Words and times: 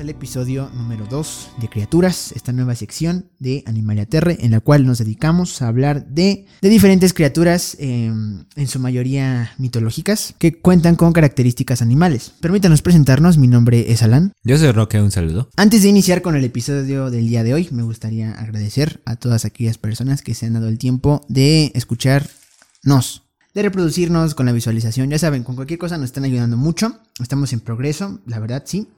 al 0.00 0.08
episodio 0.08 0.70
número 0.74 1.06
2 1.06 1.50
de 1.60 1.68
Criaturas, 1.68 2.32
esta 2.32 2.52
nueva 2.52 2.74
sección 2.74 3.26
de 3.38 3.62
Animalia 3.66 4.06
Terre, 4.06 4.38
en 4.40 4.50
la 4.50 4.60
cual 4.60 4.86
nos 4.86 4.98
dedicamos 4.98 5.60
a 5.60 5.68
hablar 5.68 6.06
de, 6.06 6.46
de 6.62 6.68
diferentes 6.70 7.12
criaturas, 7.12 7.76
eh, 7.78 8.06
en 8.06 8.66
su 8.66 8.80
mayoría 8.80 9.52
mitológicas, 9.58 10.34
que 10.38 10.58
cuentan 10.58 10.96
con 10.96 11.12
características 11.12 11.82
animales. 11.82 12.32
Permítanos 12.40 12.80
presentarnos, 12.80 13.36
mi 13.36 13.46
nombre 13.46 13.92
es 13.92 14.02
Alan. 14.02 14.32
Yo 14.42 14.56
soy 14.56 14.72
Roque, 14.72 15.00
un 15.02 15.10
saludo. 15.10 15.50
Antes 15.56 15.82
de 15.82 15.90
iniciar 15.90 16.22
con 16.22 16.34
el 16.34 16.44
episodio 16.44 17.10
del 17.10 17.28
día 17.28 17.44
de 17.44 17.52
hoy, 17.52 17.68
me 17.70 17.82
gustaría 17.82 18.32
agradecer 18.32 19.02
a 19.04 19.16
todas 19.16 19.44
aquellas 19.44 19.76
personas 19.76 20.22
que 20.22 20.34
se 20.34 20.46
han 20.46 20.54
dado 20.54 20.68
el 20.68 20.78
tiempo 20.78 21.20
de 21.28 21.72
escucharnos 21.74 23.22
de 23.54 23.62
reproducirnos 23.62 24.34
con 24.34 24.46
la 24.46 24.52
visualización. 24.52 25.10
Ya 25.10 25.18
saben, 25.18 25.42
con 25.42 25.56
cualquier 25.56 25.78
cosa 25.78 25.98
nos 25.98 26.06
están 26.06 26.24
ayudando 26.24 26.56
mucho. 26.56 27.00
Estamos 27.20 27.52
en 27.52 27.60
progreso, 27.60 28.20
la 28.26 28.38
verdad, 28.38 28.62
sí. 28.64 28.88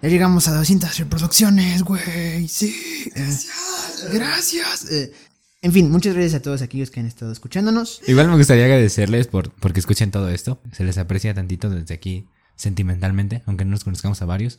Ya 0.00 0.08
llegamos 0.08 0.46
a 0.46 0.54
200 0.54 0.96
reproducciones, 0.98 1.82
güey. 1.82 2.46
Sí. 2.46 3.10
Gracias. 3.14 4.08
gracias. 4.12 4.92
Eh, 4.92 5.12
en 5.60 5.72
fin, 5.72 5.90
muchas 5.90 6.14
gracias 6.14 6.34
a 6.34 6.42
todos 6.42 6.62
aquellos 6.62 6.90
que 6.90 7.00
han 7.00 7.06
estado 7.06 7.32
escuchándonos. 7.32 8.00
Igual 8.06 8.28
me 8.28 8.36
gustaría 8.36 8.64
agradecerles 8.64 9.26
por 9.26 9.50
porque 9.50 9.80
escuchen 9.80 10.12
todo 10.12 10.28
esto. 10.28 10.60
Se 10.72 10.84
les 10.84 10.98
aprecia 10.98 11.34
tantito 11.34 11.68
desde 11.68 11.94
aquí 11.94 12.26
sentimentalmente, 12.54 13.42
aunque 13.46 13.64
no 13.64 13.72
nos 13.72 13.82
conozcamos 13.82 14.22
a 14.22 14.24
varios. 14.24 14.56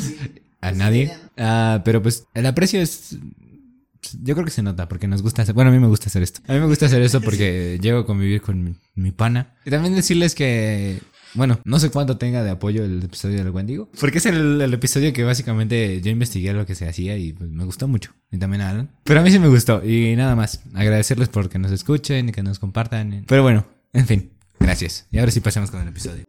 a 0.60 0.72
nadie. 0.72 1.16
Ah, 1.36 1.82
pero 1.84 2.02
pues 2.02 2.24
el 2.34 2.46
aprecio 2.46 2.80
es 2.80 3.16
yo 4.20 4.34
creo 4.34 4.44
que 4.44 4.50
se 4.50 4.62
nota 4.62 4.88
porque 4.88 5.06
nos 5.06 5.22
gusta 5.22 5.42
hacer. 5.42 5.54
Bueno, 5.54 5.70
a 5.70 5.72
mí 5.72 5.78
me 5.78 5.86
gusta 5.86 6.06
hacer 6.06 6.22
esto. 6.22 6.40
A 6.48 6.54
mí 6.54 6.60
me 6.60 6.66
gusta 6.66 6.86
hacer 6.86 7.02
esto 7.02 7.20
porque 7.20 7.78
llego 7.82 8.00
a 8.00 8.06
convivir 8.06 8.42
con 8.42 8.62
mi, 8.62 8.74
mi, 8.94 9.12
pana. 9.12 9.54
Y 9.64 9.70
también 9.70 9.94
decirles 9.94 10.34
que. 10.34 11.00
Bueno, 11.34 11.60
no 11.64 11.78
sé 11.78 11.90
cuánto 11.90 12.18
tenga 12.18 12.42
de 12.42 12.50
apoyo 12.50 12.84
el 12.84 13.02
episodio 13.04 13.38
del 13.38 13.50
Wendigo. 13.50 13.88
Porque 13.98 14.18
es 14.18 14.26
el, 14.26 14.60
episodio 14.72 15.12
que 15.12 15.24
básicamente 15.24 16.00
yo 16.02 16.10
investigué 16.10 16.52
lo 16.52 16.66
que 16.66 16.74
se 16.74 16.88
hacía 16.88 17.16
y 17.16 17.32
pues, 17.32 17.50
me 17.50 17.64
gustó 17.64 17.88
mucho. 17.88 18.12
Y 18.30 18.38
también 18.38 18.62
a 18.62 18.70
Alan. 18.70 18.90
Pero 19.04 19.20
a 19.20 19.22
mí 19.22 19.30
sí 19.30 19.38
me 19.38 19.48
gustó. 19.48 19.82
Y 19.84 20.14
nada 20.16 20.36
más. 20.36 20.60
Agradecerles 20.74 21.28
por 21.28 21.48
que 21.48 21.58
nos 21.58 21.72
escuchen 21.72 22.28
y 22.28 22.32
que 22.32 22.42
nos 22.42 22.58
compartan. 22.58 23.24
Pero 23.26 23.42
bueno, 23.42 23.66
en 23.92 24.06
fin. 24.06 24.30
Gracias. 24.60 25.06
Y 25.10 25.18
ahora 25.18 25.30
sí 25.30 25.40
pasemos 25.40 25.70
con 25.70 25.80
el 25.80 25.88
episodio. 25.88 26.24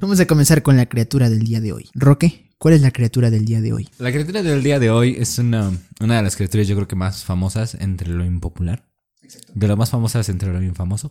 Vamos 0.00 0.18
a 0.18 0.26
comenzar 0.26 0.62
con 0.62 0.76
la 0.76 0.86
criatura 0.86 1.28
del 1.28 1.40
día 1.40 1.60
de 1.60 1.72
hoy. 1.72 1.90
Roque, 1.94 2.49
¿cuál 2.60 2.74
es 2.74 2.82
la 2.82 2.92
criatura 2.92 3.30
del 3.30 3.46
día 3.46 3.60
de 3.60 3.72
hoy? 3.72 3.88
La 3.98 4.12
criatura 4.12 4.42
del 4.42 4.62
día 4.62 4.78
de 4.78 4.90
hoy 4.90 5.16
es 5.18 5.38
una, 5.38 5.72
una 5.98 6.16
de 6.16 6.22
las 6.22 6.36
criaturas 6.36 6.68
yo 6.68 6.76
creo 6.76 6.86
que 6.86 6.94
más 6.94 7.24
famosas 7.24 7.74
entre 7.74 8.10
lo 8.10 8.24
impopular. 8.24 8.84
Exacto. 9.22 9.52
De 9.54 9.66
lo 9.66 9.76
más 9.76 9.90
famosas 9.90 10.28
entre 10.28 10.52
lo 10.52 10.62
infamoso. 10.62 11.10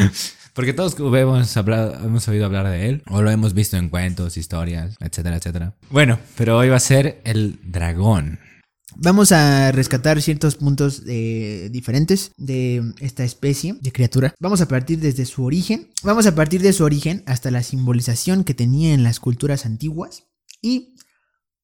Porque 0.54 0.72
todos 0.72 0.94
hemos, 0.98 1.56
hablado, 1.56 1.94
hemos 2.04 2.28
oído 2.28 2.46
hablar 2.46 2.68
de 2.68 2.88
él, 2.88 3.02
o 3.10 3.22
lo 3.22 3.30
hemos 3.30 3.54
visto 3.54 3.76
en 3.76 3.88
cuentos, 3.88 4.36
historias, 4.36 4.94
etcétera, 5.00 5.36
etcétera. 5.36 5.74
Bueno, 5.90 6.20
pero 6.36 6.58
hoy 6.58 6.68
va 6.68 6.76
a 6.76 6.80
ser 6.80 7.20
el 7.24 7.58
dragón. 7.64 8.38
Vamos 8.96 9.32
a 9.32 9.72
rescatar 9.72 10.22
ciertos 10.22 10.54
puntos 10.54 11.02
eh, 11.08 11.70
diferentes 11.72 12.30
de 12.36 12.94
esta 13.00 13.24
especie 13.24 13.74
de 13.80 13.90
criatura. 13.90 14.32
Vamos 14.38 14.60
a 14.60 14.68
partir 14.68 15.00
desde 15.00 15.26
su 15.26 15.42
origen. 15.42 15.88
Vamos 16.04 16.26
a 16.26 16.36
partir 16.36 16.62
de 16.62 16.72
su 16.72 16.84
origen 16.84 17.24
hasta 17.26 17.50
la 17.50 17.64
simbolización 17.64 18.44
que 18.44 18.54
tenía 18.54 18.94
en 18.94 19.02
las 19.02 19.18
culturas 19.18 19.66
antiguas. 19.66 20.28
Y 20.64 20.96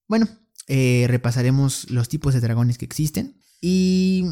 bueno, 0.07 0.29
eh, 0.69 1.07
repasaremos 1.09 1.91
los 1.91 2.11
tipos 2.11 2.35
de 2.35 2.41
dragones 2.41 2.77
que 2.77 2.85
existen 2.85 3.41
y 3.63 4.27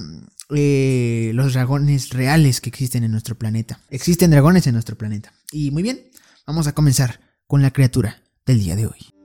eh, 0.54 1.30
los 1.32 1.54
dragones 1.54 2.10
reales 2.10 2.60
que 2.60 2.68
existen 2.68 3.02
en 3.02 3.10
nuestro 3.10 3.38
planeta. 3.38 3.80
Existen 3.88 4.30
dragones 4.30 4.66
en 4.66 4.74
nuestro 4.74 4.98
planeta. 4.98 5.32
Y 5.52 5.70
muy 5.70 5.82
bien, 5.82 6.10
vamos 6.46 6.66
a 6.66 6.74
comenzar 6.74 7.18
con 7.46 7.62
la 7.62 7.70
criatura 7.70 8.22
del 8.44 8.58
día 8.58 8.76
de 8.76 8.88
hoy. 8.88 9.17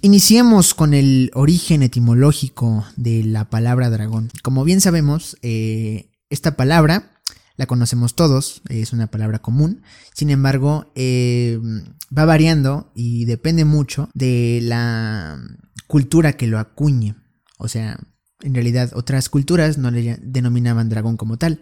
Iniciemos 0.00 0.74
con 0.74 0.94
el 0.94 1.32
origen 1.34 1.82
etimológico 1.82 2.86
de 2.96 3.24
la 3.24 3.50
palabra 3.50 3.90
dragón. 3.90 4.30
Como 4.44 4.62
bien 4.62 4.80
sabemos, 4.80 5.36
eh, 5.42 6.10
esta 6.30 6.56
palabra 6.56 7.20
la 7.56 7.66
conocemos 7.66 8.14
todos, 8.14 8.62
es 8.68 8.92
una 8.92 9.08
palabra 9.08 9.40
común, 9.40 9.82
sin 10.14 10.30
embargo, 10.30 10.92
eh, 10.94 11.58
va 12.16 12.24
variando 12.24 12.92
y 12.94 13.24
depende 13.24 13.64
mucho 13.64 14.08
de 14.14 14.60
la 14.62 15.40
cultura 15.88 16.34
que 16.34 16.46
lo 16.46 16.60
acuñe. 16.60 17.16
O 17.58 17.66
sea, 17.66 17.98
en 18.42 18.54
realidad 18.54 18.92
otras 18.94 19.28
culturas 19.28 19.78
no 19.78 19.90
le 19.90 20.16
denominaban 20.22 20.88
dragón 20.88 21.16
como 21.16 21.38
tal, 21.38 21.60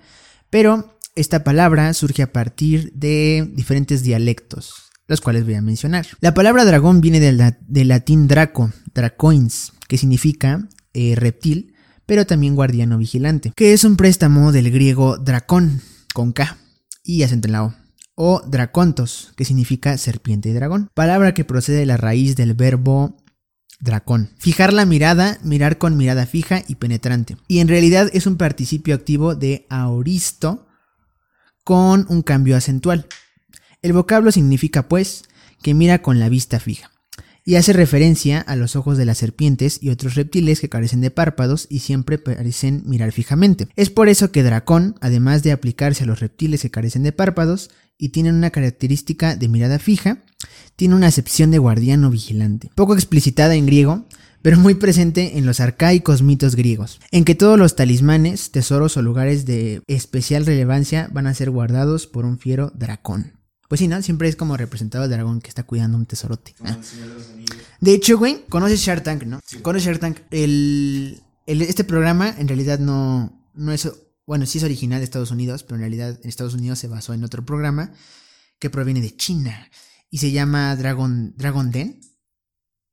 pero 0.50 0.98
esta 1.14 1.42
palabra 1.42 1.94
surge 1.94 2.22
a 2.22 2.32
partir 2.34 2.92
de 2.92 3.50
diferentes 3.54 4.02
dialectos, 4.02 4.85
los 5.06 5.20
cuales 5.20 5.44
voy 5.44 5.54
a 5.54 5.62
mencionar. 5.62 6.06
La 6.20 6.34
palabra 6.34 6.64
dragón 6.64 7.00
viene 7.00 7.20
del, 7.20 7.88
latín 7.88 8.28
draco, 8.28 8.72
dracoins, 8.94 9.72
que 9.88 9.98
significa 9.98 10.68
eh, 10.92 11.14
reptil, 11.16 11.74
pero 12.06 12.26
también 12.26 12.54
guardiano 12.54 12.98
vigilante, 12.98 13.52
que 13.54 13.72
es 13.72 13.84
un 13.84 13.96
préstamo 13.96 14.52
del 14.52 14.70
griego 14.70 15.18
dracón, 15.18 15.80
con 16.14 16.32
K, 16.32 16.56
y 17.02 17.22
acento 17.22 17.48
en 17.48 17.52
la 17.52 17.64
O, 17.64 17.74
o 18.14 18.42
dracontos, 18.46 19.32
que 19.36 19.44
significa 19.44 19.98
serpiente 19.98 20.48
y 20.48 20.52
dragón, 20.52 20.88
palabra 20.94 21.34
que 21.34 21.44
procede 21.44 21.78
de 21.78 21.86
la 21.86 21.96
raíz 21.96 22.36
del 22.36 22.54
verbo 22.54 23.16
dracón. 23.80 24.30
Fijar 24.38 24.72
la 24.72 24.86
mirada, 24.86 25.38
mirar 25.42 25.78
con 25.78 25.96
mirada 25.96 26.26
fija 26.26 26.62
y 26.66 26.76
penetrante. 26.76 27.36
Y 27.48 27.58
en 27.58 27.68
realidad 27.68 28.08
es 28.12 28.26
un 28.26 28.36
participio 28.36 28.94
activo 28.94 29.34
de 29.34 29.66
aoristo 29.68 30.66
con 31.64 32.06
un 32.08 32.22
cambio 32.22 32.56
acentual. 32.56 33.06
El 33.82 33.92
vocablo 33.92 34.32
significa, 34.32 34.88
pues, 34.88 35.24
que 35.62 35.74
mira 35.74 36.02
con 36.02 36.18
la 36.18 36.28
vista 36.28 36.60
fija, 36.60 36.90
y 37.44 37.54
hace 37.54 37.72
referencia 37.72 38.40
a 38.40 38.56
los 38.56 38.74
ojos 38.74 38.98
de 38.98 39.04
las 39.04 39.18
serpientes 39.18 39.78
y 39.80 39.90
otros 39.90 40.16
reptiles 40.16 40.60
que 40.60 40.68
carecen 40.68 41.00
de 41.00 41.10
párpados 41.10 41.66
y 41.70 41.78
siempre 41.78 42.18
parecen 42.18 42.82
mirar 42.86 43.12
fijamente. 43.12 43.68
Es 43.76 43.90
por 43.90 44.08
eso 44.08 44.32
que 44.32 44.42
dracón, 44.42 44.96
además 45.00 45.42
de 45.42 45.52
aplicarse 45.52 46.04
a 46.04 46.06
los 46.06 46.20
reptiles 46.20 46.62
que 46.62 46.70
carecen 46.70 47.04
de 47.04 47.12
párpados 47.12 47.70
y 47.96 48.08
tienen 48.08 48.34
una 48.34 48.50
característica 48.50 49.36
de 49.36 49.48
mirada 49.48 49.78
fija, 49.78 50.24
tiene 50.74 50.96
una 50.96 51.06
acepción 51.06 51.50
de 51.50 51.58
guardián 51.58 52.04
o 52.04 52.10
vigilante, 52.10 52.70
poco 52.74 52.94
explicitada 52.94 53.54
en 53.54 53.66
griego, 53.66 54.06
pero 54.42 54.58
muy 54.58 54.74
presente 54.74 55.38
en 55.38 55.46
los 55.46 55.60
arcaicos 55.60 56.22
mitos 56.22 56.56
griegos, 56.56 57.00
en 57.10 57.24
que 57.24 57.34
todos 57.34 57.58
los 57.58 57.76
talismanes, 57.76 58.50
tesoros 58.50 58.96
o 58.96 59.02
lugares 59.02 59.46
de 59.46 59.82
especial 59.86 60.46
relevancia 60.46 61.08
van 61.12 61.26
a 61.26 61.34
ser 61.34 61.50
guardados 61.50 62.06
por 62.06 62.24
un 62.24 62.38
fiero 62.38 62.72
dracón. 62.74 63.35
Pues 63.68 63.80
sí, 63.80 63.88
¿no? 63.88 64.00
Siempre 64.02 64.28
es 64.28 64.36
como 64.36 64.56
representado 64.56 65.04
el 65.04 65.10
dragón 65.10 65.40
que 65.40 65.48
está 65.48 65.64
cuidando 65.64 65.98
un 65.98 66.06
tesorote. 66.06 66.54
Ah. 66.64 66.78
De 67.80 67.94
hecho, 67.94 68.16
güey, 68.18 68.44
conoces 68.48 68.80
Shark 68.80 69.02
Tank, 69.02 69.24
¿no? 69.24 69.40
Sí. 69.44 69.58
Conoces 69.58 69.86
Shark 69.86 70.00
Tank. 70.00 70.18
El, 70.30 71.20
el, 71.46 71.62
este 71.62 71.84
programa 71.84 72.34
en 72.38 72.48
realidad 72.48 72.78
no, 72.78 73.50
no 73.54 73.72
es... 73.72 73.90
Bueno, 74.26 74.46
sí 74.46 74.58
es 74.58 74.64
original 74.64 75.00
de 75.00 75.04
Estados 75.04 75.30
Unidos, 75.30 75.62
pero 75.62 75.76
en 75.76 75.82
realidad 75.82 76.18
en 76.20 76.28
Estados 76.28 76.54
Unidos 76.54 76.78
se 76.78 76.88
basó 76.88 77.14
en 77.14 77.22
otro 77.22 77.44
programa 77.44 77.92
que 78.58 78.70
proviene 78.70 79.00
de 79.00 79.16
China 79.16 79.68
y 80.10 80.18
se 80.18 80.32
llama 80.32 80.74
Dragon, 80.76 81.34
Dragon 81.36 81.70
Den. 81.70 82.00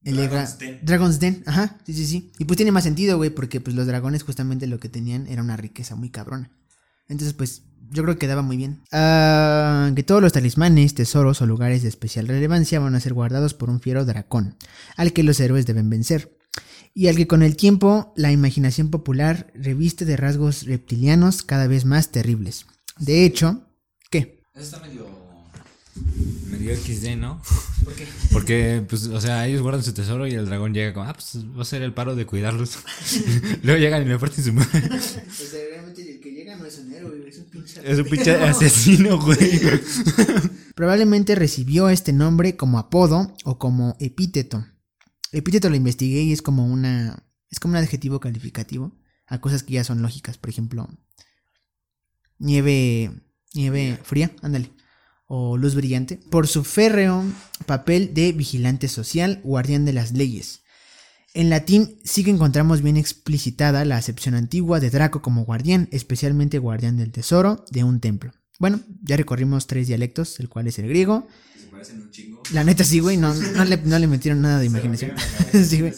El 0.03 0.17
Dragon's, 0.17 0.59
Den. 0.59 0.79
Dragon's 0.83 1.19
Den, 1.19 1.43
ajá, 1.45 1.77
sí, 1.85 1.93
sí, 1.93 2.05
sí. 2.05 2.31
Y 2.37 2.45
pues 2.45 2.57
tiene 2.57 2.73
más 2.73 2.83
sentido, 2.83 3.17
güey, 3.17 3.29
porque 3.29 3.61
pues 3.61 3.75
los 3.75 3.87
dragones 3.87 4.23
justamente 4.23 4.67
lo 4.67 4.79
que 4.79 4.89
tenían 4.89 5.27
era 5.27 5.41
una 5.41 5.55
riqueza 5.55 5.95
muy 5.95 6.09
cabrona. 6.09 6.51
Entonces, 7.07 7.33
pues 7.33 7.63
yo 7.93 8.03
creo 8.03 8.15
que 8.15 8.21
quedaba 8.21 8.41
muy 8.41 8.57
bien. 8.57 8.81
Uh, 8.91 9.93
que 9.93 10.03
todos 10.03 10.21
los 10.21 10.33
talismanes, 10.33 10.95
tesoros 10.95 11.41
o 11.41 11.45
lugares 11.45 11.83
de 11.83 11.89
especial 11.89 12.27
relevancia 12.27 12.79
van 12.79 12.95
a 12.95 12.99
ser 12.99 13.13
guardados 13.13 13.53
por 13.53 13.69
un 13.69 13.79
fiero 13.79 14.03
dracón, 14.03 14.57
al 14.97 15.13
que 15.13 15.23
los 15.23 15.39
héroes 15.39 15.65
deben 15.65 15.89
vencer. 15.89 16.35
Y 16.95 17.07
al 17.07 17.15
que 17.15 17.27
con 17.27 17.41
el 17.43 17.55
tiempo 17.55 18.13
la 18.15 18.31
imaginación 18.31 18.89
popular 18.89 19.51
reviste 19.55 20.05
de 20.05 20.17
rasgos 20.17 20.65
reptilianos 20.65 21.43
cada 21.43 21.67
vez 21.67 21.85
más 21.85 22.11
terribles. 22.11 22.65
De 22.97 23.25
hecho, 23.25 23.61
¿qué? 24.09 24.41
Está 24.55 24.79
medio. 24.79 25.07
medio 26.49 26.75
XD, 26.75 27.15
¿no? 27.17 27.41
¿Por 27.83 27.93
qué? 27.95 28.07
Porque, 28.31 28.85
pues, 28.87 29.07
o 29.07 29.19
sea, 29.19 29.47
ellos 29.47 29.61
guardan 29.61 29.83
su 29.83 29.93
tesoro 29.93 30.27
y 30.27 30.33
el 30.33 30.45
dragón 30.45 30.73
llega 30.73 30.93
como, 30.93 31.07
ah, 31.07 31.13
pues 31.13 31.43
va 31.57 31.63
a 31.63 31.65
ser 31.65 31.81
el 31.81 31.93
paro 31.93 32.15
de 32.15 32.25
cuidarlos. 32.25 32.77
Luego 33.63 33.79
llegan 33.79 34.03
y 34.03 34.05
le 34.05 34.19
parten 34.19 34.43
su 34.43 34.53
madre. 34.53 34.83
O 34.95 34.99
sea, 34.99 35.23
realmente 35.71 36.09
el 36.09 36.19
que 36.19 36.31
llega 36.31 36.55
no 36.55 36.65
es 36.65 36.77
un 36.77 36.93
héroe, 36.93 37.27
es 37.27 37.37
un 37.39 37.45
pinche. 37.63 37.91
Es 37.91 37.99
un 37.99 38.05
pinche 38.05 38.35
asesino, 38.35 39.19
güey. 39.19 39.61
Probablemente 40.75 41.35
recibió 41.35 41.89
este 41.89 42.13
nombre 42.13 42.55
como 42.55 42.79
apodo 42.79 43.35
o 43.43 43.57
como 43.57 43.95
epíteto. 43.99 44.65
Epíteto 45.31 45.69
lo 45.69 45.75
investigué 45.75 46.21
y 46.21 46.33
es 46.33 46.41
como 46.41 46.65
una. 46.67 47.23
Es 47.49 47.59
como 47.59 47.73
un 47.73 47.77
adjetivo 47.77 48.19
calificativo 48.19 48.95
a 49.27 49.39
cosas 49.39 49.63
que 49.63 49.73
ya 49.73 49.83
son 49.83 50.01
lógicas. 50.01 50.37
Por 50.37 50.49
ejemplo, 50.49 50.89
nieve. 52.39 53.11
Nieve 53.53 53.99
fría, 54.03 54.31
ándale. 54.41 54.71
o 55.27 55.57
luz 55.57 55.75
brillante, 55.75 56.17
por 56.17 56.47
su 56.47 56.63
férreo 56.63 57.23
papel 57.67 58.13
de 58.15 58.31
vigilante 58.31 58.87
social, 58.87 59.41
guardián 59.43 59.85
de 59.85 59.93
las 59.93 60.11
leyes. 60.11 60.62
En 61.35 61.49
latín 61.49 61.97
sí 62.03 62.23
que 62.23 62.29
encontramos 62.29 62.81
bien 62.83 62.95
explicitada 62.95 63.85
la 63.85 63.97
acepción 63.97 64.35
antigua 64.35 64.79
de 64.79 64.91
Draco 64.91 65.23
como 65.23 65.45
guardián, 65.45 65.87
especialmente 65.91 66.59
guardián 66.59 66.95
del 66.95 67.11
tesoro 67.11 67.65
de 67.71 67.83
un 67.83 67.99
templo. 67.99 68.31
Bueno, 68.59 68.79
ya 69.01 69.17
recorrimos 69.17 69.65
tres 69.65 69.87
dialectos, 69.87 70.39
el 70.39 70.47
cual 70.47 70.67
es 70.67 70.77
el 70.77 70.87
griego. 70.87 71.27
Se 71.59 71.67
parecen 71.67 72.01
un 72.01 72.11
chingo. 72.11 72.43
La 72.53 72.63
neta 72.63 72.83
sí, 72.83 72.99
güey, 72.99 73.17
no, 73.17 73.33
no, 73.33 73.65
le, 73.65 73.77
no 73.77 73.97
le 73.97 74.05
metieron 74.05 74.41
nada 74.41 74.59
de 74.59 74.67
imaginación. 74.67 75.11
Sí, 75.53 75.81
güey. 75.81 75.93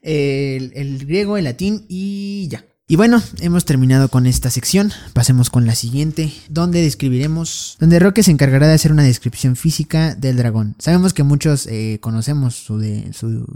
El, 0.00 0.72
el 0.74 1.06
griego, 1.06 1.36
el 1.36 1.44
latín 1.44 1.84
y 1.88 2.48
ya. 2.48 2.64
Y 2.86 2.96
bueno, 2.96 3.22
hemos 3.40 3.64
terminado 3.64 4.08
con 4.08 4.26
esta 4.26 4.50
sección. 4.50 4.92
Pasemos 5.14 5.48
con 5.48 5.66
la 5.66 5.74
siguiente, 5.74 6.32
donde 6.50 6.82
describiremos, 6.82 7.76
donde 7.80 7.98
Roque 7.98 8.22
se 8.22 8.30
encargará 8.30 8.66
de 8.66 8.74
hacer 8.74 8.92
una 8.92 9.04
descripción 9.04 9.56
física 9.56 10.14
del 10.14 10.36
dragón. 10.36 10.74
Sabemos 10.78 11.14
que 11.14 11.22
muchos 11.22 11.66
eh, 11.66 11.98
conocemos 12.02 12.54
su, 12.54 12.78
de, 12.78 13.10
su, 13.14 13.46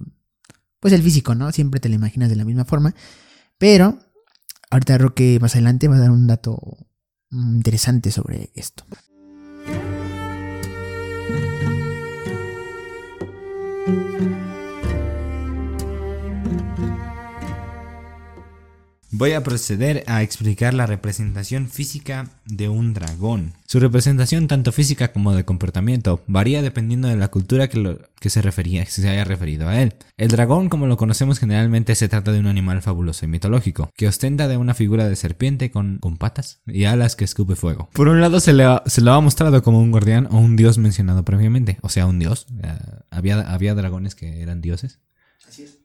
pues 0.80 0.92
el 0.92 1.02
físico, 1.02 1.34
¿no? 1.34 1.50
Siempre 1.52 1.80
te 1.80 1.88
lo 1.88 1.94
imaginas 1.94 2.28
de 2.30 2.36
la 2.36 2.44
misma 2.44 2.64
forma. 2.64 2.94
Pero 3.58 3.98
ahorita 4.70 4.98
Roque 4.98 5.38
más 5.40 5.54
adelante 5.54 5.88
va 5.88 5.96
a 5.96 6.00
dar 6.00 6.10
un 6.10 6.26
dato 6.26 6.58
mm, 7.30 7.56
interesante 7.56 8.10
sobre 8.10 8.50
esto. 8.54 8.84
Voy 19.18 19.32
a 19.32 19.42
proceder 19.42 20.04
a 20.06 20.22
explicar 20.22 20.74
la 20.74 20.86
representación 20.86 21.68
física 21.68 22.28
de 22.44 22.68
un 22.68 22.94
dragón. 22.94 23.52
Su 23.66 23.80
representación, 23.80 24.46
tanto 24.46 24.70
física 24.70 25.10
como 25.10 25.34
de 25.34 25.44
comportamiento, 25.44 26.22
varía 26.28 26.62
dependiendo 26.62 27.08
de 27.08 27.16
la 27.16 27.26
cultura 27.26 27.66
que, 27.66 28.30
se 28.30 28.42
refería, 28.42 28.86
se 28.86 29.08
haya 29.08 29.24
referido 29.24 29.68
a 29.68 29.82
él. 29.82 29.94
El 30.18 30.28
dragón, 30.28 30.68
como 30.68 30.86
lo 30.86 30.96
conocemos 30.96 31.40
generalmente, 31.40 31.96
se 31.96 32.08
trata 32.08 32.30
de 32.30 32.38
un 32.38 32.46
animal 32.46 32.80
fabuloso 32.80 33.24
y 33.24 33.28
mitológico, 33.28 33.90
que 33.96 34.06
ostenta 34.06 34.46
de 34.46 34.56
una 34.56 34.74
figura 34.74 35.08
de 35.08 35.16
serpiente 35.16 35.72
con, 35.72 35.98
patas 36.16 36.60
y 36.64 36.84
alas 36.84 37.16
que 37.16 37.24
escupe 37.24 37.56
fuego. 37.56 37.90
Por 37.94 38.06
un 38.06 38.20
lado, 38.20 38.38
se 38.38 38.52
le, 38.52 38.62
ha, 38.62 38.84
se 38.86 39.00
lo 39.00 39.14
ha 39.14 39.20
mostrado 39.20 39.64
como 39.64 39.80
un 39.80 39.90
guardián 39.90 40.28
o 40.30 40.38
un 40.38 40.54
dios 40.54 40.78
mencionado 40.78 41.24
previamente, 41.24 41.78
o 41.82 41.88
sea, 41.88 42.06
un 42.06 42.20
dios. 42.20 42.46
Eh, 42.62 42.78
había 43.10 43.74
dragones 43.74 44.14
que 44.14 44.42
eran 44.42 44.60
dioses. 44.60 45.00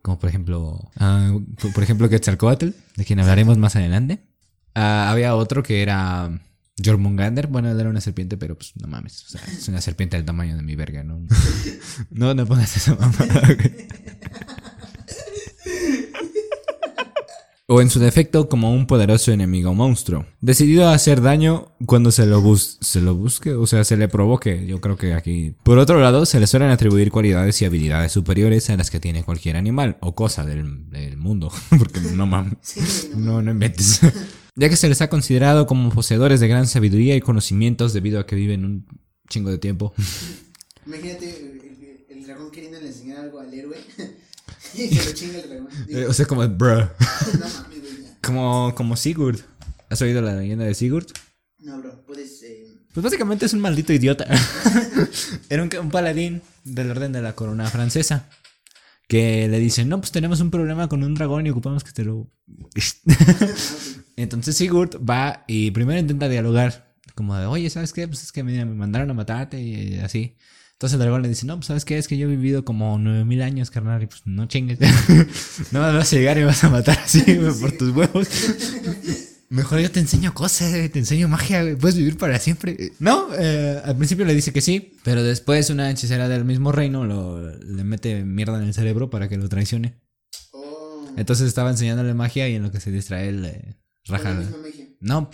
Como 0.01 0.19
por 0.19 0.29
ejemplo, 0.29 0.91
uh, 0.99 1.71
por 1.73 1.83
ejemplo 1.83 2.09
Quetzalcoatl, 2.09 2.69
de 2.95 3.05
quien 3.05 3.19
hablaremos 3.19 3.57
más 3.57 3.75
adelante. 3.75 4.19
Uh, 4.75 5.09
había 5.09 5.35
otro 5.35 5.63
que 5.63 5.81
era 5.81 6.41
Jormungander. 6.83 7.47
Bueno, 7.47 7.69
era 7.69 7.89
una 7.89 8.01
serpiente, 8.01 8.37
pero 8.37 8.55
pues 8.55 8.73
no 8.75 8.87
mames. 8.87 9.23
O 9.25 9.29
sea, 9.29 9.41
es 9.45 9.67
una 9.67 9.81
serpiente 9.81 10.17
del 10.17 10.25
tamaño 10.25 10.55
de 10.55 10.63
mi 10.63 10.75
verga, 10.75 11.03
¿no? 11.03 11.25
No, 12.09 12.33
no 12.33 12.45
pongas 12.45 12.75
esa 12.75 12.95
mamada. 12.95 13.41
O 17.73 17.81
en 17.81 17.89
su 17.89 17.99
defecto 17.99 18.49
como 18.49 18.71
un 18.71 18.85
poderoso 18.85 19.31
enemigo 19.31 19.73
monstruo, 19.73 20.27
decidido 20.41 20.87
a 20.87 20.93
hacer 20.93 21.21
daño 21.21 21.71
cuando 21.87 22.11
se 22.11 22.27
lo, 22.27 22.39
bus 22.39 22.77
se 22.81 23.01
lo 23.01 23.15
busque, 23.15 23.53
o 23.53 23.65
sea, 23.65 23.83
se 23.83 23.97
le 23.97 24.07
provoque, 24.07 24.67
yo 24.67 24.79
creo 24.79 24.95
que 24.95 25.15
aquí. 25.15 25.55
Por 25.63 25.79
otro 25.79 25.99
lado, 25.99 26.27
se 26.27 26.39
le 26.39 26.45
suelen 26.45 26.69
atribuir 26.69 27.09
cualidades 27.09 27.59
y 27.61 27.65
habilidades 27.65 28.11
superiores 28.11 28.69
a 28.69 28.77
las 28.77 28.91
que 28.91 28.99
tiene 28.99 29.23
cualquier 29.23 29.55
animal 29.55 29.97
o 30.01 30.13
cosa 30.13 30.45
del, 30.45 30.87
del 30.91 31.17
mundo, 31.17 31.51
porque 31.79 31.99
no 31.99 32.27
mames, 32.27 33.09
no, 33.17 33.41
no 33.41 33.49
inventes. 33.49 34.01
ya 34.55 34.69
que 34.69 34.75
se 34.75 34.87
les 34.87 35.01
ha 35.01 35.09
considerado 35.09 35.65
como 35.65 35.89
poseedores 35.89 36.39
de 36.41 36.47
gran 36.47 36.67
sabiduría 36.67 37.15
y 37.15 37.21
conocimientos 37.21 37.91
debido 37.91 38.19
a 38.19 38.27
que 38.27 38.35
viven 38.35 38.65
un 38.65 38.85
chingo 39.29 39.49
de 39.49 39.57
tiempo. 39.57 39.95
Imagínate 40.85 41.63
el, 42.09 42.23
dragón 42.23 42.51
queriéndole 42.51 42.85
enseñar 42.85 43.17
algo 43.17 43.39
al 43.39 43.51
héroe. 43.51 43.77
y 44.75 44.95
se 44.95 45.05
lo 45.05 45.11
chinga 45.13 45.39
el 45.39 45.49
dragón. 45.49 45.67
Eh, 45.89 46.05
o 46.05 46.13
sea, 46.13 46.25
como, 46.25 46.47
bruh. 46.47 46.69
no 46.79 47.39
mames, 47.39 47.81
güey. 47.81 48.03
ya. 48.03 48.17
Como, 48.21 48.73
como 48.75 48.95
Sigurd. 48.95 49.39
¿Has 49.89 50.01
oído 50.01 50.21
la 50.21 50.35
leyenda 50.35 50.65
de 50.65 50.73
Sigurd? 50.73 51.07
No, 51.59 51.79
bro, 51.79 52.03
puedes. 52.05 52.41
Eh... 52.43 52.67
Pues 52.93 53.03
básicamente 53.03 53.45
es 53.45 53.53
un 53.53 53.59
maldito 53.59 53.93
idiota. 53.93 54.25
Era 55.49 55.63
un, 55.63 55.69
un, 55.79 55.89
paladín 55.89 56.41
del 56.63 56.91
orden 56.91 57.11
de 57.11 57.21
la 57.21 57.33
corona 57.33 57.69
francesa. 57.69 58.29
Que 59.07 59.47
le 59.49 59.59
dicen, 59.59 59.89
no, 59.89 59.99
pues 59.99 60.11
tenemos 60.11 60.39
un 60.39 60.49
problema 60.49 60.87
con 60.87 61.03
un 61.03 61.13
dragón 61.13 61.45
y 61.45 61.49
ocupamos 61.49 61.83
que 61.83 61.91
te 61.91 62.03
lo... 62.03 62.31
Entonces 64.15 64.55
Sigurd 64.55 64.97
va 64.97 65.43
y 65.47 65.71
primero 65.71 65.99
intenta 65.99 66.29
dialogar. 66.29 66.93
Como 67.15 67.35
de, 67.35 67.45
oye, 67.45 67.69
¿sabes 67.69 67.93
qué? 67.93 68.07
Pues 68.07 68.23
es 68.23 68.31
que 68.31 68.43
me, 68.43 68.65
me 68.65 68.73
mandaron 68.73 69.11
a 69.11 69.13
matarte 69.13 69.61
y 69.61 69.99
así. 69.99 70.35
Entonces 70.73 70.95
el 70.95 70.99
dragón 70.99 71.21
le 71.21 71.29
dice, 71.29 71.45
no, 71.45 71.55
pues 71.55 71.67
sabes 71.67 71.85
qué, 71.85 71.97
es 71.97 72.07
que 72.07 72.17
yo 72.17 72.27
he 72.27 72.31
vivido 72.31 72.65
como 72.65 72.97
9000 72.97 73.41
años, 73.41 73.71
carnal, 73.71 74.03
y 74.03 74.07
pues 74.07 74.21
no 74.25 74.47
chingues. 74.47 74.79
no 75.71 75.81
me 75.81 75.93
vas 75.93 76.11
a 76.11 76.15
llegar 76.15 76.37
y 76.37 76.41
me 76.41 76.47
vas 76.47 76.63
a 76.63 76.69
matar 76.69 76.97
así 76.97 77.21
güey, 77.21 77.53
por 77.53 77.71
tus 77.71 77.95
huevos. 77.95 78.27
Mejor 79.49 79.79
yo 79.79 79.91
te 79.91 79.99
enseño 79.99 80.33
cosas, 80.33 80.71
te 80.71 80.97
enseño 80.99 81.27
magia, 81.27 81.61
güey, 81.61 81.75
puedes 81.75 81.95
vivir 81.95 82.17
para 82.17 82.39
siempre. 82.39 82.91
No, 82.99 83.27
eh, 83.37 83.79
al 83.85 83.95
principio 83.95 84.25
le 84.25 84.33
dice 84.33 84.51
que 84.51 84.61
sí, 84.61 84.97
pero 85.03 85.23
después 85.23 85.69
una 85.69 85.91
hechicera 85.91 86.27
del 86.27 86.43
mismo 86.43 86.71
reino 86.71 87.05
lo, 87.05 87.55
le 87.59 87.83
mete 87.83 88.23
mierda 88.25 88.57
en 88.57 88.63
el 88.63 88.73
cerebro 88.73 89.11
para 89.11 89.29
que 89.29 89.37
lo 89.37 89.47
traicione. 89.49 90.01
Oh. 90.53 91.05
Entonces 91.17 91.47
estaba 91.47 91.69
enseñándole 91.69 92.15
magia 92.15 92.49
y 92.49 92.55
en 92.55 92.63
lo 92.63 92.71
que 92.71 92.79
se 92.79 92.91
distrae 92.91 93.31
le 93.31 93.77
raja. 94.07 94.29
Con 94.29 94.33
la 94.33 94.39
misma 94.39 94.57
magia. 94.57 94.85
No, 94.99 95.29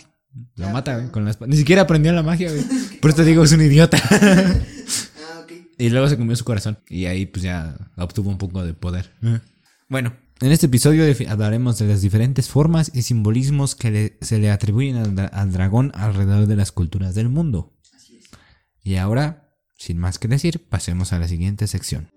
lo 0.56 0.66
Ya, 0.66 0.72
mata, 0.72 0.96
güey, 0.96 1.08
con 1.10 1.24
la 1.24 1.30
espada. 1.30 1.48
Ni 1.48 1.56
siquiera 1.56 1.82
aprendió 1.82 2.12
la 2.12 2.22
magia, 2.22 2.50
güey. 2.50 2.62
Por 3.00 3.10
eso 3.10 3.22
te 3.22 3.24
digo, 3.24 3.42
es 3.42 3.52
un 3.52 3.62
idiota. 3.62 3.98
Y 5.80 5.88
luego 5.90 6.08
se 6.08 6.18
comió 6.18 6.36
su 6.36 6.44
corazón. 6.44 6.78
Y 6.88 7.06
ahí 7.06 7.24
pues 7.26 7.42
ya 7.42 7.74
obtuvo 7.96 8.28
un 8.30 8.36
poco 8.38 8.62
de 8.64 8.74
poder. 8.74 9.12
Bueno, 9.88 10.14
en 10.40 10.52
este 10.52 10.66
episodio 10.66 11.04
hablaremos 11.28 11.78
de 11.78 11.86
las 11.86 12.02
diferentes 12.02 12.48
formas 12.48 12.90
y 12.94 13.02
simbolismos 13.02 13.74
que 13.74 13.90
le- 13.90 14.18
se 14.20 14.38
le 14.38 14.50
atribuyen 14.50 14.96
al, 14.96 15.14
dra- 15.16 15.30
al 15.32 15.52
dragón 15.52 15.90
alrededor 15.94 16.46
de 16.46 16.56
las 16.56 16.70
culturas 16.70 17.14
del 17.14 17.30
mundo. 17.30 17.72
Así 17.96 18.18
es. 18.18 18.28
Y 18.82 18.96
ahora, 18.96 19.48
sin 19.78 19.96
más 19.98 20.18
que 20.18 20.28
decir, 20.28 20.66
pasemos 20.68 21.12
a 21.14 21.18
la 21.18 21.28
siguiente 21.28 21.66
sección. 21.66 22.08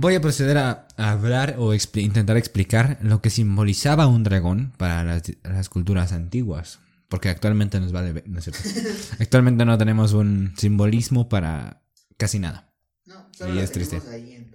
Voy 0.00 0.14
a 0.14 0.20
proceder 0.20 0.58
a, 0.58 0.86
hablar 0.96 1.56
o 1.58 1.74
expli- 1.74 2.02
intentar 2.02 2.36
explicar 2.36 2.98
lo 3.02 3.20
que 3.20 3.30
simbolizaba 3.30 4.06
un 4.06 4.22
dragón 4.24 4.72
para 4.76 5.04
las, 5.04 5.22
las 5.44 5.68
culturas 5.68 6.12
antiguas. 6.12 6.80
Porque 7.08 7.28
actualmente 7.30 7.80
nos 7.80 7.90
vale. 7.92 8.22
No 8.26 8.40
cierto. 8.40 8.60
actualmente 9.18 9.64
no 9.64 9.78
tenemos 9.78 10.12
un 10.12 10.52
simbolismo 10.58 11.28
para 11.28 11.82
casi 12.18 12.38
nada. 12.38 12.72
No, 13.06 13.26
solo 13.32 13.52
Y 13.52 13.56
lo 13.56 13.62
es 13.62 13.72
triste. 13.72 14.00
ahí 14.12 14.32
en. 14.34 14.52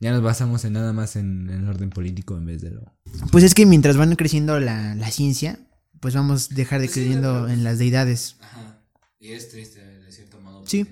Ya 0.00 0.12
nos 0.12 0.22
basamos 0.22 0.64
en 0.64 0.74
nada 0.74 0.92
más 0.92 1.16
en, 1.16 1.50
en 1.50 1.62
el 1.64 1.68
orden 1.68 1.90
político 1.90 2.36
en 2.36 2.46
vez 2.46 2.62
de 2.62 2.70
lo. 2.70 2.96
Pues 3.32 3.42
es 3.44 3.52
que 3.54 3.66
mientras 3.66 3.96
van 3.96 4.14
creciendo 4.14 4.60
la, 4.60 4.94
la 4.94 5.10
ciencia, 5.10 5.58
pues 6.00 6.14
vamos 6.14 6.50
a 6.50 6.54
dejar 6.54 6.80
de 6.80 6.88
creyendo 6.88 7.48
en 7.48 7.64
las 7.64 7.78
deidades. 7.78 8.36
Ajá. 8.40 8.80
Y 9.18 9.32
es 9.32 9.50
triste, 9.50 9.84
de 9.84 10.12
cierto 10.12 10.40
modo. 10.40 10.64
Sí. 10.66 10.86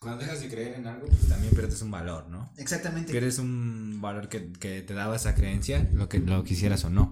Cuando 0.00 0.22
dejas 0.22 0.40
de 0.40 0.48
creer 0.48 0.74
en 0.74 0.86
algo, 0.86 1.06
pues 1.08 1.28
también 1.28 1.52
pierdes 1.52 1.82
un 1.82 1.90
valor, 1.90 2.28
¿no? 2.28 2.52
Exactamente. 2.56 3.10
Pierdes 3.10 3.38
un 3.38 3.98
valor 4.00 4.28
que, 4.28 4.52
que 4.52 4.82
te 4.82 4.94
daba 4.94 5.16
esa 5.16 5.34
creencia, 5.34 5.88
lo 5.92 6.08
que 6.08 6.20
lo 6.20 6.44
quisieras 6.44 6.84
o 6.84 6.90
no. 6.90 7.10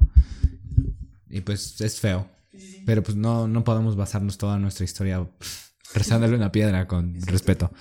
Y 1.28 1.40
pues 1.40 1.80
es 1.80 1.98
feo. 1.98 2.28
Pero 2.86 3.02
pues 3.02 3.16
no, 3.16 3.48
no 3.48 3.64
podemos 3.64 3.96
basarnos 3.96 4.38
toda 4.38 4.58
nuestra 4.58 4.84
historia 4.84 5.28
rezándole 5.94 6.36
una 6.36 6.52
piedra 6.52 6.86
con 6.86 7.20
respeto. 7.22 7.72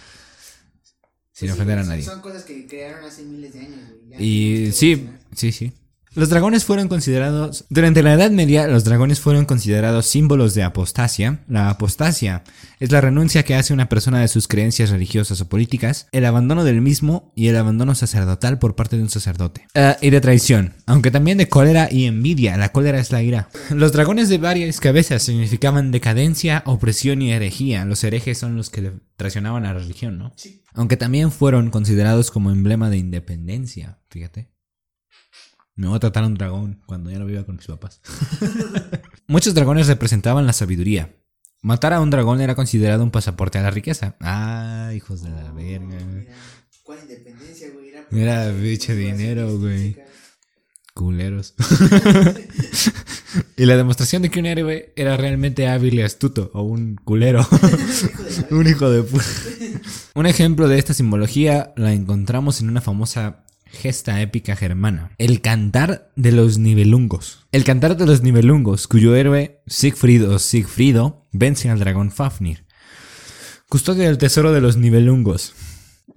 Sin 1.32 1.52
ofender 1.52 1.80
a 1.80 1.84
nadie. 1.84 2.04
Son 2.04 2.22
cosas 2.22 2.44
que 2.44 2.66
crearon 2.66 3.04
hace 3.04 3.24
miles 3.24 3.54
de 3.54 3.60
años. 3.60 3.80
güey, 4.08 4.24
Y 4.24 4.68
no 4.68 4.74
sí, 4.74 5.10
sí, 5.36 5.52
sí. 5.52 5.74
Los 6.16 6.30
dragones 6.30 6.64
fueron 6.64 6.88
considerados... 6.88 7.66
Durante 7.70 8.02
la 8.02 8.14
Edad 8.14 8.32
Media, 8.32 8.68
los 8.68 8.86
dragones 8.86 9.20
fueron 9.20 9.44
considerados 9.44 10.06
símbolos 10.06 10.54
de 10.54 10.64
apostasia. 10.64 11.44
La 11.50 11.70
apostasia 11.70 12.46
es 12.80 12.94
la 12.94 13.02
renuncia 13.02 13.44
que 13.44 13.54
hace 13.54 13.74
una 13.74 13.90
persona 13.90 14.22
de 14.22 14.30
sus 14.30 14.48
creencias 14.48 14.92
religiosas 14.92 15.42
o 15.42 15.50
políticas, 15.50 16.08
el 16.14 16.24
abandono 16.24 16.64
del 16.64 16.80
mismo 16.80 17.34
y 17.36 17.50
el 17.50 17.58
abandono 17.58 17.96
sacerdotal 17.96 18.60
por 18.60 18.76
parte 18.76 18.96
de 18.96 19.04
un 19.04 19.10
sacerdote. 19.10 19.68
Ah, 19.76 19.98
y 20.02 20.10
de 20.10 20.22
traición, 20.22 20.76
aunque 20.86 21.12
también 21.12 21.38
de 21.38 21.50
cólera 21.50 21.90
y 21.92 22.06
envidia. 22.06 22.56
La 22.56 22.72
cólera 22.72 23.00
es 23.00 23.12
la 23.12 23.22
ira. 23.22 23.50
Los 23.70 23.92
dragones 23.92 24.30
de 24.30 24.38
varias 24.38 24.80
cabezas 24.80 25.22
significaban 25.22 25.92
decadencia, 25.92 26.64
opresión 26.66 27.22
y 27.22 27.34
herejía. 27.34 27.84
Los 27.84 28.06
herejes 28.06 28.38
son 28.38 28.56
los 28.56 28.70
que 28.70 28.94
traicionaban 29.18 29.66
a 29.66 29.74
la 29.74 29.80
religión, 29.82 30.18
¿no? 30.18 30.32
Sí. 30.38 30.64
Aunque 30.74 30.96
también 30.96 31.30
fueron 31.32 31.72
considerados 31.72 32.32
como 32.32 32.52
emblema 32.52 32.90
de 32.90 32.98
independencia, 33.00 34.00
fíjate. 34.10 34.55
Me 35.76 35.88
voy 35.88 35.98
a 35.98 36.00
tratar 36.00 36.24
a 36.24 36.28
un 36.28 36.36
dragón 36.36 36.82
cuando 36.86 37.12
ya 37.12 37.20
no 37.20 37.26
viva 37.26 37.44
con 37.44 37.58
mis 37.58 37.68
papás. 37.68 38.02
Muchos 39.28 39.54
dragones 39.54 39.88
representaban 39.88 40.48
la 40.48 40.54
sabiduría. 40.54 41.16
Matar 41.62 41.94
a 41.94 42.00
un 42.00 42.10
dragón 42.10 42.40
era 42.40 42.56
considerado 42.56 43.04
un 43.04 43.12
pasaporte 43.12 43.58
a 43.58 43.62
la 43.62 43.72
riqueza. 43.72 44.16
Ah, 44.22 44.92
hijos 44.96 45.22
de 45.22 45.32
la 45.32 45.52
verga. 45.52 45.98
Mira, 45.98 46.34
¿Cuál 46.84 47.00
independencia, 47.02 47.68
güey? 47.74 47.90
Era 47.90 48.06
Mira, 48.12 48.52
bicho 48.52 48.96
dinero, 48.96 49.58
güey. 49.58 49.98
Culeros. 50.94 51.56
y 53.58 53.66
la 53.66 53.76
demostración 53.76 54.22
de 54.22 54.30
que 54.30 54.40
un 54.40 54.46
héroe 54.46 54.94
era 54.96 55.18
realmente 55.18 55.68
hábil 55.68 55.96
y 55.96 56.04
astuto, 56.04 56.52
o 56.54 56.62
un 56.62 56.96
culero. 56.96 57.46
un 58.52 58.68
hijo 58.68 58.90
de 58.90 59.04
puta. 59.04 59.26
un 60.14 60.26
ejemplo 60.26 60.70
de 60.70 60.78
esta 60.78 60.94
simbología 60.94 61.74
la 61.76 61.92
encontramos 61.92 62.62
en 62.62 62.70
una 62.70 62.80
famosa 62.80 63.45
gesta 63.76 64.22
épica 64.22 64.56
germana. 64.56 65.12
El 65.18 65.42
cantar 65.42 66.12
de 66.16 66.32
los 66.32 66.58
nivelungos. 66.58 67.46
El 67.52 67.64
cantar 67.64 67.96
de 67.98 68.06
los 68.06 68.24
nivelungos, 68.24 68.88
cuyo 68.88 69.16
héroe 69.16 69.62
Siegfried 69.68 70.28
o 70.30 70.40
Siegfriedo 70.40 71.28
vence 71.32 71.70
al 71.70 71.80
dragón 71.80 72.12
Fafnir. 72.12 72.66
Custodio 73.70 74.04
del 74.04 74.18
tesoro 74.18 74.52
de 74.52 74.62
los 74.62 74.78
nivelungos. 74.78 75.54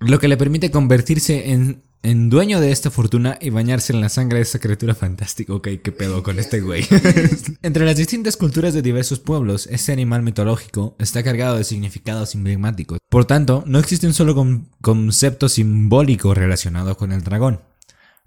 Lo 0.00 0.18
que 0.18 0.28
le 0.28 0.36
permite 0.36 0.70
convertirse 0.70 1.50
en, 1.50 1.82
en 2.02 2.30
dueño 2.30 2.60
de 2.60 2.70
esta 2.70 2.90
fortuna 2.90 3.38
y 3.40 3.50
bañarse 3.50 3.92
en 3.92 4.00
la 4.00 4.08
sangre 4.08 4.36
de 4.38 4.42
esta 4.42 4.58
criatura 4.58 4.94
fantástica. 4.94 5.52
Ok, 5.52 5.68
qué 5.82 5.92
pedo 5.92 6.22
con 6.22 6.38
este 6.38 6.60
güey. 6.60 6.84
Entre 7.62 7.84
las 7.84 7.96
distintas 7.96 8.36
culturas 8.36 8.74
de 8.74 8.82
diversos 8.82 9.18
pueblos, 9.20 9.66
este 9.70 9.92
animal 9.92 10.22
mitológico 10.22 10.96
está 10.98 11.22
cargado 11.22 11.56
de 11.56 11.64
significados 11.64 12.34
emblemáticos. 12.34 12.98
Por 13.08 13.24
tanto, 13.24 13.64
no 13.66 13.78
existe 13.78 14.06
un 14.06 14.14
solo 14.14 14.34
con- 14.34 14.68
concepto 14.80 15.48
simbólico 15.48 16.34
relacionado 16.34 16.96
con 16.96 17.12
el 17.12 17.22
dragón. 17.22 17.60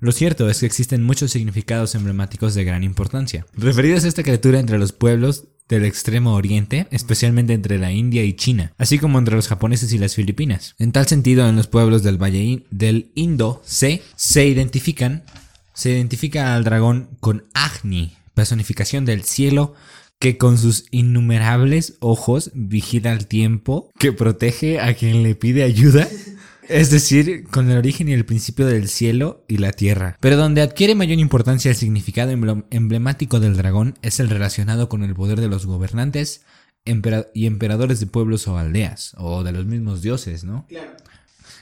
Lo 0.02 0.12
cierto 0.12 0.50
es 0.50 0.60
que 0.60 0.66
existen 0.66 1.04
muchos 1.04 1.30
significados 1.30 1.94
emblemáticos 1.94 2.56
de 2.56 2.64
gran 2.64 2.84
importancia, 2.84 3.46
referidos 3.54 4.04
a 4.04 4.08
esta 4.08 4.24
criatura 4.24 4.60
entre 4.60 4.80
los 4.80 4.94
pueblos 4.94 5.46
del 5.70 5.86
extremo 5.86 6.34
oriente, 6.34 6.88
especialmente 6.90 7.54
entre 7.54 7.78
la 7.78 7.92
India 7.92 8.24
y 8.24 8.34
China, 8.34 8.74
así 8.80 8.98
como 8.98 9.20
entre 9.20 9.36
los 9.36 9.48
japoneses 9.48 9.94
y 9.94 10.00
las 10.00 10.16
Filipinas. 10.16 10.74
En 10.80 10.92
tal 10.92 11.06
sentido, 11.06 11.48
en 11.48 11.56
los 11.56 11.68
pueblos 11.68 12.02
del 12.02 12.18
Valle 12.18 12.66
del 12.72 13.12
Indo 13.14 13.62
se, 13.64 14.02
se 14.16 14.48
identifican, 14.48 15.24
se 15.76 15.92
identifica 15.92 16.56
al 16.56 16.64
dragón 16.64 17.10
con 17.20 17.46
Agni, 17.54 18.18
personificación 18.34 19.06
del 19.06 19.24
cielo, 19.24 19.76
que 20.18 20.40
con 20.40 20.58
sus 20.58 20.86
innumerables 20.90 21.98
ojos 22.00 22.50
vigila 22.56 23.14
el 23.14 23.28
tiempo, 23.28 23.92
que 24.00 24.14
protege 24.14 24.80
a 24.80 24.96
quien 24.96 25.22
le 25.22 25.36
pide 25.36 25.62
ayuda. 25.62 26.08
Es 26.72 26.90
decir, 26.90 27.46
con 27.52 27.70
el 27.70 27.78
origen 27.78 28.08
y 28.08 28.14
el 28.14 28.26
principio 28.26 28.66
del 28.66 28.88
cielo 28.88 29.44
y 29.48 29.58
la 29.58 29.72
tierra. 29.72 30.18
Pero 30.20 30.38
donde 30.38 30.62
adquiere 30.62 30.96
mayor 30.96 31.20
importancia 31.20 31.70
el 31.70 31.76
significado 31.76 32.32
emblem- 32.32 32.66
emblemático 32.70 33.40
del 33.40 33.58
dragón 33.58 33.96
es 34.02 34.20
el 34.20 34.30
relacionado 34.30 34.88
con 34.90 35.04
el 35.04 35.14
poder 35.14 35.40
de 35.42 35.48
los 35.50 35.66
gobernantes 35.66 36.44
empera- 36.86 37.28
y 37.34 37.46
emperadores 37.46 38.00
de 38.00 38.08
pueblos 38.08 38.48
o 38.48 38.58
aldeas, 38.58 39.14
o 39.18 39.44
de 39.44 39.52
los 39.52 39.66
mismos 39.66 40.02
dioses, 40.02 40.44
¿no? 40.44 40.66
Claro. 40.68 40.92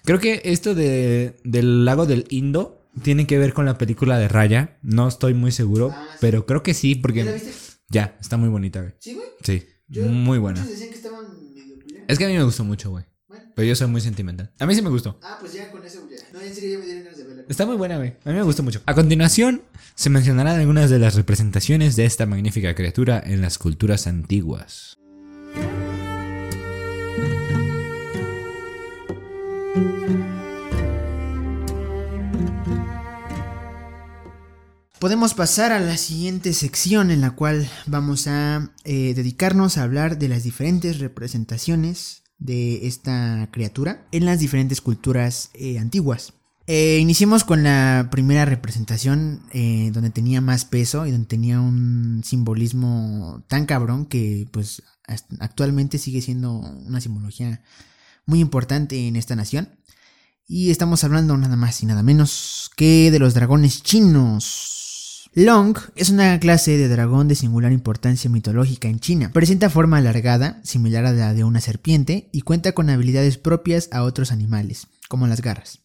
Creo 0.06 0.20
que 0.20 0.42
esto 0.46 0.76
de, 0.76 1.36
del 1.44 1.86
lago 1.86 2.06
del 2.06 2.26
Indo 2.30 2.86
tiene 3.04 3.28
que 3.28 3.38
ver 3.38 3.54
con 3.54 3.66
la 3.66 3.78
película 3.78 4.18
de 4.18 4.28
Raya. 4.28 4.78
No 4.82 5.08
estoy 5.08 5.34
muy 5.34 5.52
seguro, 5.52 5.92
Ah, 5.94 6.08
sí. 6.12 6.18
pero 6.22 6.46
creo 6.46 6.64
que 6.64 6.74
sí, 6.74 6.96
porque... 6.96 7.20
¿Ya 7.20 7.26
la 7.26 7.34
viste? 7.34 7.52
Ya, 7.90 8.16
está 8.22 8.38
muy 8.38 8.50
bonita, 8.50 8.82
güey. 8.82 8.94
Sí, 9.00 9.14
güey. 9.16 9.28
Sí, 9.44 9.66
Yo- 9.88 10.06
muy 10.06 10.38
buena. 10.38 10.60
Muchos 10.62 10.74
decían 10.74 10.90
que 10.92 10.96
estaban 10.98 11.26
medio 11.56 11.80
culeras. 11.82 12.06
Es 12.08 12.18
que 12.18 12.26
a 12.26 12.28
mí 12.28 12.36
me 12.36 12.44
gustó 12.44 12.64
mucho, 12.64 12.92
güey. 12.92 13.06
Pero 13.60 13.68
yo 13.68 13.76
soy 13.76 13.88
muy 13.88 14.00
sentimental. 14.00 14.50
A 14.58 14.66
mí 14.66 14.74
sí 14.74 14.82
me 14.82 14.90
gustó. 14.90 15.20
Ah, 15.22 15.36
pues 15.38 15.52
ya 15.52 15.70
con 15.70 15.84
eso 15.84 16.08
ya. 16.10 16.16
No, 16.32 16.40
en 16.40 16.56
serio 16.56 16.76
ya 16.76 16.80
me 16.80 16.86
dieron 16.86 17.04
ganas 17.04 17.18
de 17.18 17.26
verla. 17.26 17.44
Está 17.50 17.66
muy 17.66 17.76
buena, 17.76 17.98
güey. 17.98 18.16
A 18.24 18.30
mí 18.30 18.36
me 18.36 18.44
gustó 18.44 18.64
mucho. 18.64 18.82
A 18.86 18.96
continuación, 18.96 19.64
se 19.96 20.10
mencionarán 20.10 20.58
algunas 20.58 20.90
de 20.90 20.98
las 20.98 21.16
representaciones 21.16 21.98
de 21.98 22.06
esta 22.06 22.26
magnífica 22.26 22.74
criatura 22.74 23.22
en 23.22 23.42
las 23.42 23.58
culturas 23.58 24.08
antiguas. 24.08 24.96
Podemos 35.00 35.34
pasar 35.34 35.74
a 35.74 35.82
la 35.82 35.98
siguiente 35.98 36.54
sección 36.54 37.12
en 37.12 37.20
la 37.20 37.32
cual 37.32 37.70
vamos 37.88 38.28
a 38.28 38.72
eh, 38.86 39.14
dedicarnos 39.14 39.78
a 39.78 39.84
hablar 39.84 40.18
de 40.18 40.30
las 40.30 40.44
diferentes 40.44 41.00
representaciones 41.00 42.24
de 42.40 42.88
esta 42.88 43.50
criatura 43.52 44.08
en 44.12 44.26
las 44.26 44.40
diferentes 44.40 44.82
culturas 44.82 45.52
eh, 45.54 45.78
antiguas. 45.78 46.34
Eh, 46.72 47.00
iniciemos 47.00 47.44
con 47.44 47.64
la 47.64 48.10
primera 48.12 48.46
representación 48.46 49.42
eh, 49.52 49.90
donde 49.92 50.12
tenía 50.12 50.40
más 50.40 50.66
peso 50.66 51.08
y 51.08 51.12
donde 51.12 51.28
tenía 51.28 51.60
un 51.60 52.22
simbolismo 52.24 53.44
tan 53.48 53.66
cabrón 53.66 54.06
que 54.06 54.48
pues 54.52 54.84
actualmente 55.40 55.98
sigue 55.98 56.22
siendo 56.22 56.52
una 56.52 57.02
simbología 57.02 57.64
muy 58.28 58.40
importante 58.40 59.08
en 59.08 59.16
esta 59.16 59.36
nación. 59.36 59.70
Y 60.48 60.70
estamos 60.70 61.04
hablando 61.04 61.36
nada 61.38 61.56
más 61.56 61.82
y 61.82 61.88
nada 61.88 62.04
menos 62.04 62.70
que 62.76 63.10
de 63.10 63.20
los 63.20 63.34
dragones 63.34 63.82
chinos. 63.82 64.79
Long 65.34 65.78
es 65.96 66.10
una 66.10 66.40
clase 66.40 66.78
de 66.78 66.88
dragón 66.88 67.28
de 67.28 67.36
singular 67.36 67.72
importancia 67.72 68.30
mitológica 68.30 68.88
en 68.88 69.00
China. 69.00 69.32
Presenta 69.32 69.70
forma 69.70 69.98
alargada, 69.98 70.60
similar 70.64 71.06
a 71.06 71.12
la 71.12 71.34
de 71.36 71.44
una 71.44 71.62
serpiente, 71.62 72.30
y 72.32 72.42
cuenta 72.42 72.72
con 72.72 72.90
habilidades 72.90 73.38
propias 73.38 73.90
a 73.92 74.04
otros 74.04 74.32
animales, 74.32 74.88
como 75.08 75.28
las 75.28 75.42
garras. 75.42 75.82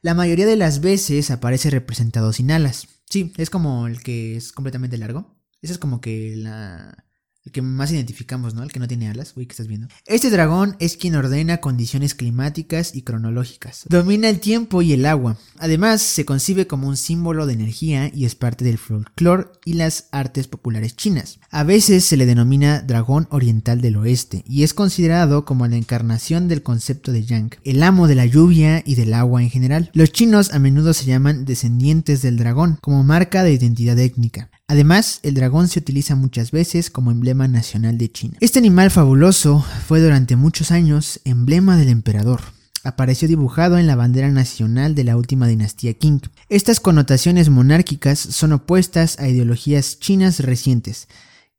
La 0.00 0.14
mayoría 0.14 0.46
de 0.46 0.56
las 0.56 0.80
veces 0.80 1.30
aparece 1.30 1.70
representado 1.70 2.32
sin 2.32 2.50
alas. 2.50 2.88
Sí, 3.08 3.32
es 3.36 3.50
como 3.50 3.86
el 3.86 4.02
que 4.02 4.36
es 4.36 4.52
completamente 4.52 4.96
largo. 4.96 5.36
Ese 5.60 5.74
es 5.74 5.78
como 5.78 6.00
que 6.00 6.34
la... 6.36 7.04
El 7.44 7.50
que 7.50 7.60
más 7.60 7.90
identificamos, 7.90 8.54
¿no? 8.54 8.62
El 8.62 8.70
que 8.70 8.78
no 8.78 8.86
tiene 8.86 9.08
alas, 9.08 9.32
uy, 9.36 9.46
¿qué 9.46 9.52
estás 9.52 9.66
viendo? 9.66 9.88
Este 10.06 10.30
dragón 10.30 10.76
es 10.78 10.96
quien 10.96 11.16
ordena 11.16 11.58
condiciones 11.58 12.14
climáticas 12.14 12.94
y 12.94 13.02
cronológicas. 13.02 13.84
Domina 13.88 14.28
el 14.28 14.38
tiempo 14.38 14.80
y 14.80 14.92
el 14.92 15.04
agua. 15.06 15.36
Además, 15.58 16.02
se 16.02 16.24
concibe 16.24 16.68
como 16.68 16.86
un 16.86 16.96
símbolo 16.96 17.46
de 17.46 17.54
energía 17.54 18.12
y 18.14 18.26
es 18.26 18.36
parte 18.36 18.64
del 18.64 18.78
folclore 18.78 19.48
y 19.64 19.72
las 19.72 20.06
artes 20.12 20.46
populares 20.46 20.94
chinas. 20.94 21.40
A 21.50 21.64
veces 21.64 22.04
se 22.04 22.16
le 22.16 22.26
denomina 22.26 22.80
dragón 22.80 23.26
oriental 23.30 23.80
del 23.80 23.96
oeste 23.96 24.44
y 24.46 24.62
es 24.62 24.72
considerado 24.72 25.44
como 25.44 25.66
la 25.66 25.76
encarnación 25.76 26.46
del 26.46 26.62
concepto 26.62 27.10
de 27.10 27.24
Yang, 27.24 27.56
el 27.64 27.82
amo 27.82 28.06
de 28.06 28.14
la 28.14 28.26
lluvia 28.26 28.84
y 28.86 28.94
del 28.94 29.14
agua 29.14 29.42
en 29.42 29.50
general. 29.50 29.90
Los 29.94 30.12
chinos 30.12 30.52
a 30.52 30.60
menudo 30.60 30.94
se 30.94 31.06
llaman 31.06 31.44
descendientes 31.44 32.22
del 32.22 32.36
dragón 32.36 32.78
como 32.80 33.02
marca 33.02 33.42
de 33.42 33.52
identidad 33.52 33.98
étnica. 33.98 34.50
Además, 34.72 35.20
el 35.22 35.34
dragón 35.34 35.68
se 35.68 35.80
utiliza 35.80 36.14
muchas 36.14 36.50
veces 36.50 36.88
como 36.88 37.10
emblema 37.10 37.46
nacional 37.46 37.98
de 37.98 38.10
China. 38.10 38.38
Este 38.40 38.58
animal 38.58 38.90
fabuloso 38.90 39.62
fue 39.86 40.00
durante 40.00 40.34
muchos 40.34 40.70
años 40.70 41.20
emblema 41.26 41.76
del 41.76 41.90
emperador. 41.90 42.40
Apareció 42.82 43.28
dibujado 43.28 43.76
en 43.76 43.86
la 43.86 43.96
bandera 43.96 44.30
nacional 44.30 44.94
de 44.94 45.04
la 45.04 45.18
última 45.18 45.46
dinastía 45.46 45.92
Qing. 45.92 46.22
Estas 46.48 46.80
connotaciones 46.80 47.50
monárquicas 47.50 48.18
son 48.18 48.52
opuestas 48.52 49.18
a 49.18 49.28
ideologías 49.28 49.98
chinas 49.98 50.40
recientes, 50.40 51.06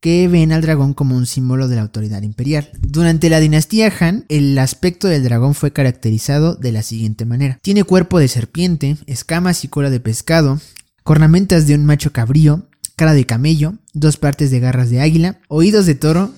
que 0.01 0.27
ven 0.27 0.51
al 0.51 0.63
dragón 0.63 0.95
como 0.95 1.15
un 1.15 1.27
símbolo 1.27 1.67
de 1.67 1.75
la 1.75 1.83
autoridad 1.83 2.23
imperial. 2.23 2.71
Durante 2.81 3.29
la 3.29 3.39
dinastía 3.39 3.93
Han, 3.99 4.25
el 4.27 4.57
aspecto 4.57 5.07
del 5.07 5.23
dragón 5.23 5.53
fue 5.53 5.71
caracterizado 5.71 6.55
de 6.55 6.71
la 6.71 6.81
siguiente 6.81 7.25
manera. 7.25 7.59
Tiene 7.61 7.83
cuerpo 7.83 8.17
de 8.17 8.27
serpiente, 8.27 8.97
escamas 9.05 9.63
y 9.63 9.67
cola 9.67 9.91
de 9.91 9.99
pescado, 9.99 10.59
cornamentas 11.03 11.67
de 11.67 11.75
un 11.75 11.85
macho 11.85 12.11
cabrío, 12.11 12.65
cara 12.95 13.13
de 13.13 13.25
camello, 13.25 13.75
dos 13.93 14.17
partes 14.17 14.51
de 14.51 14.59
garras 14.59 14.89
de 14.89 15.01
águila, 15.01 15.39
oídos 15.47 15.85
de 15.85 15.95
toro, 15.95 16.33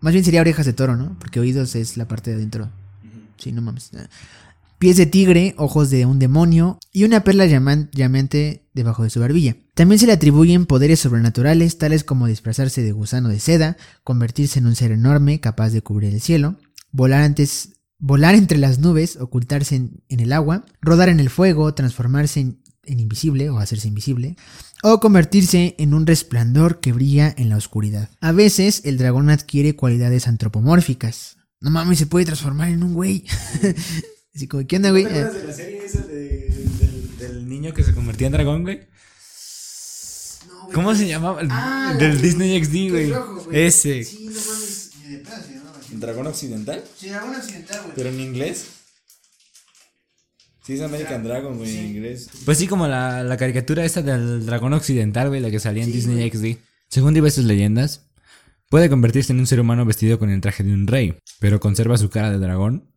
más 0.00 0.12
bien 0.12 0.24
sería 0.24 0.40
orejas 0.40 0.66
de 0.66 0.72
toro, 0.72 0.96
¿no? 0.96 1.16
Porque 1.18 1.40
oídos 1.40 1.74
es 1.74 1.96
la 1.96 2.06
parte 2.06 2.30
de 2.30 2.36
adentro. 2.36 2.70
Sí, 3.36 3.52
no 3.52 3.62
mames. 3.62 3.90
Pies 4.78 4.96
de 4.96 5.06
tigre, 5.06 5.54
ojos 5.58 5.90
de 5.90 6.06
un 6.06 6.20
demonio 6.20 6.78
y 6.92 7.02
una 7.04 7.24
perla 7.24 7.46
llaman- 7.46 7.90
llameante 7.92 8.62
debajo 8.74 9.02
de 9.02 9.10
su 9.10 9.18
barbilla. 9.18 9.56
También 9.74 9.98
se 9.98 10.06
le 10.06 10.12
atribuyen 10.12 10.66
poderes 10.66 11.00
sobrenaturales 11.00 11.78
tales 11.78 12.04
como 12.04 12.28
disfrazarse 12.28 12.82
de 12.82 12.92
gusano 12.92 13.28
de 13.28 13.40
seda, 13.40 13.76
convertirse 14.04 14.60
en 14.60 14.66
un 14.66 14.76
ser 14.76 14.92
enorme 14.92 15.40
capaz 15.40 15.70
de 15.70 15.82
cubrir 15.82 16.14
el 16.14 16.20
cielo, 16.20 16.56
volar 16.92 17.22
antes 17.22 17.70
volar 18.00 18.36
entre 18.36 18.58
las 18.58 18.78
nubes, 18.78 19.16
ocultarse 19.16 19.74
en, 19.74 20.04
en 20.08 20.20
el 20.20 20.32
agua, 20.32 20.64
rodar 20.80 21.08
en 21.08 21.18
el 21.18 21.30
fuego, 21.30 21.74
transformarse 21.74 22.38
en, 22.38 22.58
en 22.88 23.00
invisible 23.00 23.50
o 23.50 23.58
hacerse 23.58 23.88
invisible, 23.88 24.36
o 24.82 25.00
convertirse 25.00 25.74
en 25.78 25.94
un 25.94 26.06
resplandor 26.06 26.80
que 26.80 26.92
brilla 26.92 27.34
en 27.36 27.48
la 27.48 27.56
oscuridad. 27.56 28.10
A 28.20 28.32
veces 28.32 28.82
el 28.84 28.98
dragón 28.98 29.30
adquiere 29.30 29.76
cualidades 29.76 30.26
antropomórficas. 30.28 31.36
No 31.60 31.70
mames, 31.70 31.98
se 31.98 32.06
puede 32.06 32.24
transformar 32.26 32.68
en 32.70 32.82
un 32.82 32.94
güey. 32.94 33.24
Así 34.34 34.46
como, 34.46 34.66
¿qué 34.66 34.76
onda, 34.76 34.90
güey? 34.90 35.04
De 35.04 35.44
la 35.44 35.52
serie 35.52 35.84
esa 35.84 36.02
del, 36.02 37.16
del 37.18 37.48
niño 37.48 37.74
que 37.74 37.82
se 37.82 37.92
convertía 37.94 38.28
en 38.28 38.32
dragón, 38.34 38.62
güey? 38.62 38.80
no, 40.46 40.60
güey. 40.62 40.74
¿Cómo 40.74 40.94
se 40.94 41.08
llamaba? 41.08 41.40
Ah, 41.50 41.94
del 41.98 42.14
la- 42.16 42.22
Disney 42.22 42.64
XD, 42.64 42.90
güey. 42.90 43.10
es 43.10 43.16
rojo, 43.16 43.44
güey. 43.44 43.66
Ese. 43.66 44.04
Sí, 44.04 44.26
no 44.26 44.40
mames. 44.40 44.90
¿Dragón 45.90 46.26
occidental? 46.28 46.84
Sí, 46.96 47.08
dragón 47.08 47.34
occidental, 47.34 47.80
güey. 47.82 47.92
¿Pero 47.96 48.08
en 48.10 48.20
inglés? 48.20 48.66
Sí, 50.68 50.74
es 50.74 50.82
American 50.82 51.24
Dragon, 51.24 51.56
güey, 51.56 51.70
Sí. 51.70 51.78
en 51.78 51.86
inglés. 51.86 52.28
Pues 52.44 52.58
sí, 52.58 52.66
como 52.66 52.86
la, 52.86 53.22
la 53.24 53.38
caricatura 53.38 53.86
esta 53.86 54.02
del 54.02 54.44
dragón 54.44 54.74
occidental, 54.74 55.28
güey, 55.28 55.40
la 55.40 55.50
que 55.50 55.60
salía 55.60 55.82
en 55.82 55.88
Sí, 55.88 55.96
Disney 55.96 56.28
güey. 56.30 56.54
XD. 56.56 56.60
Según 56.90 57.14
diversas 57.14 57.46
leyendas, 57.46 58.10
puede 58.68 58.90
convertirse 58.90 59.32
en 59.32 59.38
un 59.40 59.46
ser 59.46 59.60
humano 59.60 59.86
vestido 59.86 60.18
con 60.18 60.28
el 60.28 60.42
traje 60.42 60.62
de 60.64 60.74
un 60.74 60.86
rey, 60.86 61.16
pero 61.40 61.58
conserva 61.58 61.96
su 61.96 62.10
cara 62.10 62.30
de 62.30 62.36
dragón. 62.38 62.90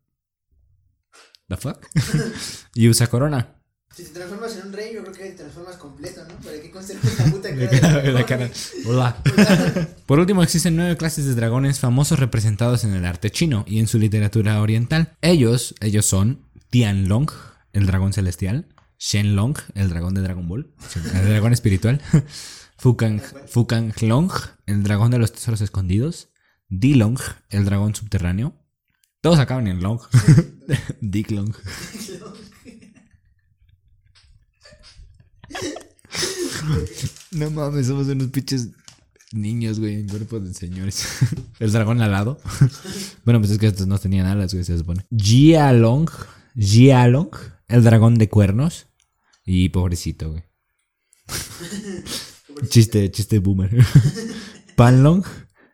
¿The 1.47 1.55
fuck? 1.55 1.85
y 2.75 2.89
usa 2.89 3.07
corona. 3.07 3.55
Si 3.95 4.03
te 4.03 4.09
transformas 4.11 4.53
en 4.57 4.67
un 4.67 4.73
rey, 4.73 4.93
yo 4.93 5.01
creo 5.03 5.13
que 5.13 5.23
te 5.27 5.31
transformas 5.31 5.77
completo, 5.77 6.21
¿no? 6.27 6.35
Para 6.45 6.61
que 6.61 6.71
conserves 6.71 7.19
la 7.19 7.25
puta 7.25 7.55
cara. 7.69 8.01
de 8.01 8.11
La 8.11 8.25
cara. 8.25 8.49
Hola. 8.85 9.15
Por 10.05 10.19
último, 10.19 10.43
existen 10.43 10.75
nueve 10.75 10.97
clases 10.97 11.25
de 11.25 11.35
dragones 11.35 11.79
famosos 11.79 12.19
representados 12.19 12.83
en 12.83 12.93
el 12.93 13.05
arte 13.05 13.29
chino 13.31 13.63
y 13.65 13.79
en 13.79 13.87
su 13.87 13.97
literatura 13.97 14.61
oriental. 14.61 15.13
Ellos, 15.21 15.73
ellos 15.79 16.05
son 16.05 16.41
Tianlong, 16.69 17.29
el 17.73 17.85
dragón 17.85 18.13
celestial, 18.13 18.67
Shenlong, 18.99 19.55
el 19.75 19.89
dragón 19.89 20.13
de 20.13 20.21
Dragon 20.21 20.47
Ball, 20.47 20.73
el 21.13 21.29
dragón 21.29 21.53
espiritual, 21.53 22.01
Fukang, 22.77 23.21
Fukanglong, 23.47 24.31
el 24.65 24.83
dragón 24.83 25.11
de 25.11 25.19
los 25.19 25.31
tesoros 25.31 25.61
escondidos, 25.61 26.29
Dilong, 26.69 27.19
el 27.49 27.65
dragón 27.65 27.93
subterráneo. 27.93 28.55
Todos 29.21 29.39
acaban 29.39 29.67
en 29.67 29.81
Long. 29.81 29.99
Dicklong. 31.01 31.53
No 37.31 37.51
mames, 37.51 37.87
somos 37.87 38.07
unos 38.07 38.27
pinches 38.27 38.69
niños, 39.33 39.79
güey, 39.79 39.95
en 39.95 40.07
cuerpo 40.07 40.39
de 40.39 40.53
señores. 40.53 41.05
El 41.59 41.71
dragón 41.71 42.01
alado. 42.01 42.39
Bueno, 43.25 43.39
pues 43.39 43.51
es 43.51 43.57
que 43.57 43.67
estos 43.67 43.87
no 43.87 43.97
tenían 43.97 44.25
alas, 44.25 44.53
güey, 44.53 44.63
se 44.63 44.77
supone. 44.77 45.05
Jialong, 45.15 46.09
Jialong, 46.57 47.29
el 47.71 47.83
dragón 47.83 48.15
de 48.15 48.29
cuernos. 48.29 48.87
Y 49.45 49.69
pobrecito, 49.69 50.31
güey. 50.31 50.43
Chiste, 52.69 53.09
chiste 53.09 53.39
boomer. 53.39 53.71
Panlong, 54.75 55.23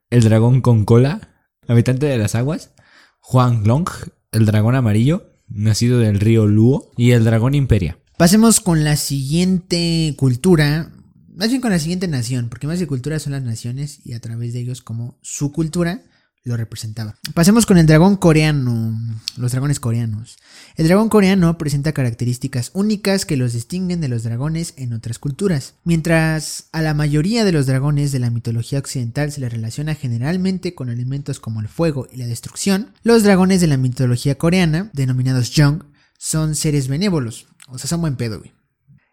el 0.10 0.24
dragón 0.24 0.62
con 0.62 0.86
cola, 0.86 1.36
habitante 1.68 2.06
de 2.06 2.18
las 2.18 2.36
aguas. 2.36 2.72
Juan 3.20 3.64
Long, 3.66 3.90
el 4.32 4.46
dragón 4.46 4.76
amarillo, 4.76 5.34
nacido 5.48 6.00
del 6.00 6.20
río 6.20 6.46
Luo. 6.46 6.92
Y 6.96 7.12
el 7.12 7.24
dragón 7.24 7.56
Imperia. 7.56 8.00
Pasemos 8.18 8.60
con 8.60 8.84
la 8.84 8.96
siguiente 8.96 10.14
cultura, 10.18 10.92
más 11.36 11.50
bien 11.50 11.62
con 11.62 11.72
la 11.72 11.80
siguiente 11.80 12.08
nación, 12.08 12.50
porque 12.50 12.68
más 12.68 12.80
de 12.80 12.88
cultura 12.88 13.20
son 13.20 13.34
las 13.34 13.44
naciones 13.44 14.00
y 14.06 14.14
a 14.14 14.20
través 14.20 14.54
de 14.54 14.60
ellos 14.62 14.82
como 14.82 15.20
su 15.22 15.52
cultura 15.52 16.04
lo 16.48 16.58
representaba. 16.58 17.16
Pasemos 17.34 17.66
con 17.66 17.78
el 17.78 17.86
dragón 17.86 18.16
coreano, 18.16 18.98
los 19.36 19.52
dragones 19.52 19.80
coreanos. 19.80 20.38
El 20.76 20.88
dragón 20.88 21.10
coreano 21.10 21.58
presenta 21.58 21.92
características 21.92 22.72
únicas 22.74 23.26
que 23.26 23.38
los 23.38 23.54
distinguen 23.54 24.02
de 24.02 24.08
los 24.08 24.24
dragones 24.24 24.74
en 24.78 24.94
otras 24.94 25.20
culturas. 25.20 25.76
Mientras 25.84 26.70
a 26.72 26.82
la 26.82 26.94
mayoría 26.94 27.44
de 27.44 27.52
los 27.52 27.66
dragones 27.66 28.12
de 28.12 28.20
la 28.20 28.30
mitología 28.30 28.80
occidental 28.80 29.32
se 29.32 29.42
les 29.42 29.52
relaciona 29.52 29.94
generalmente 29.94 30.74
con 30.74 30.90
elementos 30.90 31.40
como 31.40 31.60
el 31.60 31.68
fuego 31.68 32.08
y 32.12 32.18
la 32.18 32.28
destrucción, 32.28 32.94
los 33.04 33.24
dragones 33.24 33.62
de 33.62 33.68
la 33.68 33.78
mitología 33.78 34.36
coreana, 34.36 34.90
denominados 34.94 35.52
Jung, 35.56 35.84
son 36.18 36.56
seres 36.56 36.88
benévolos, 36.88 37.48
o 37.68 37.78
sea, 37.78 37.88
son 37.88 38.02
buen 38.02 38.16
pedo. 38.16 38.42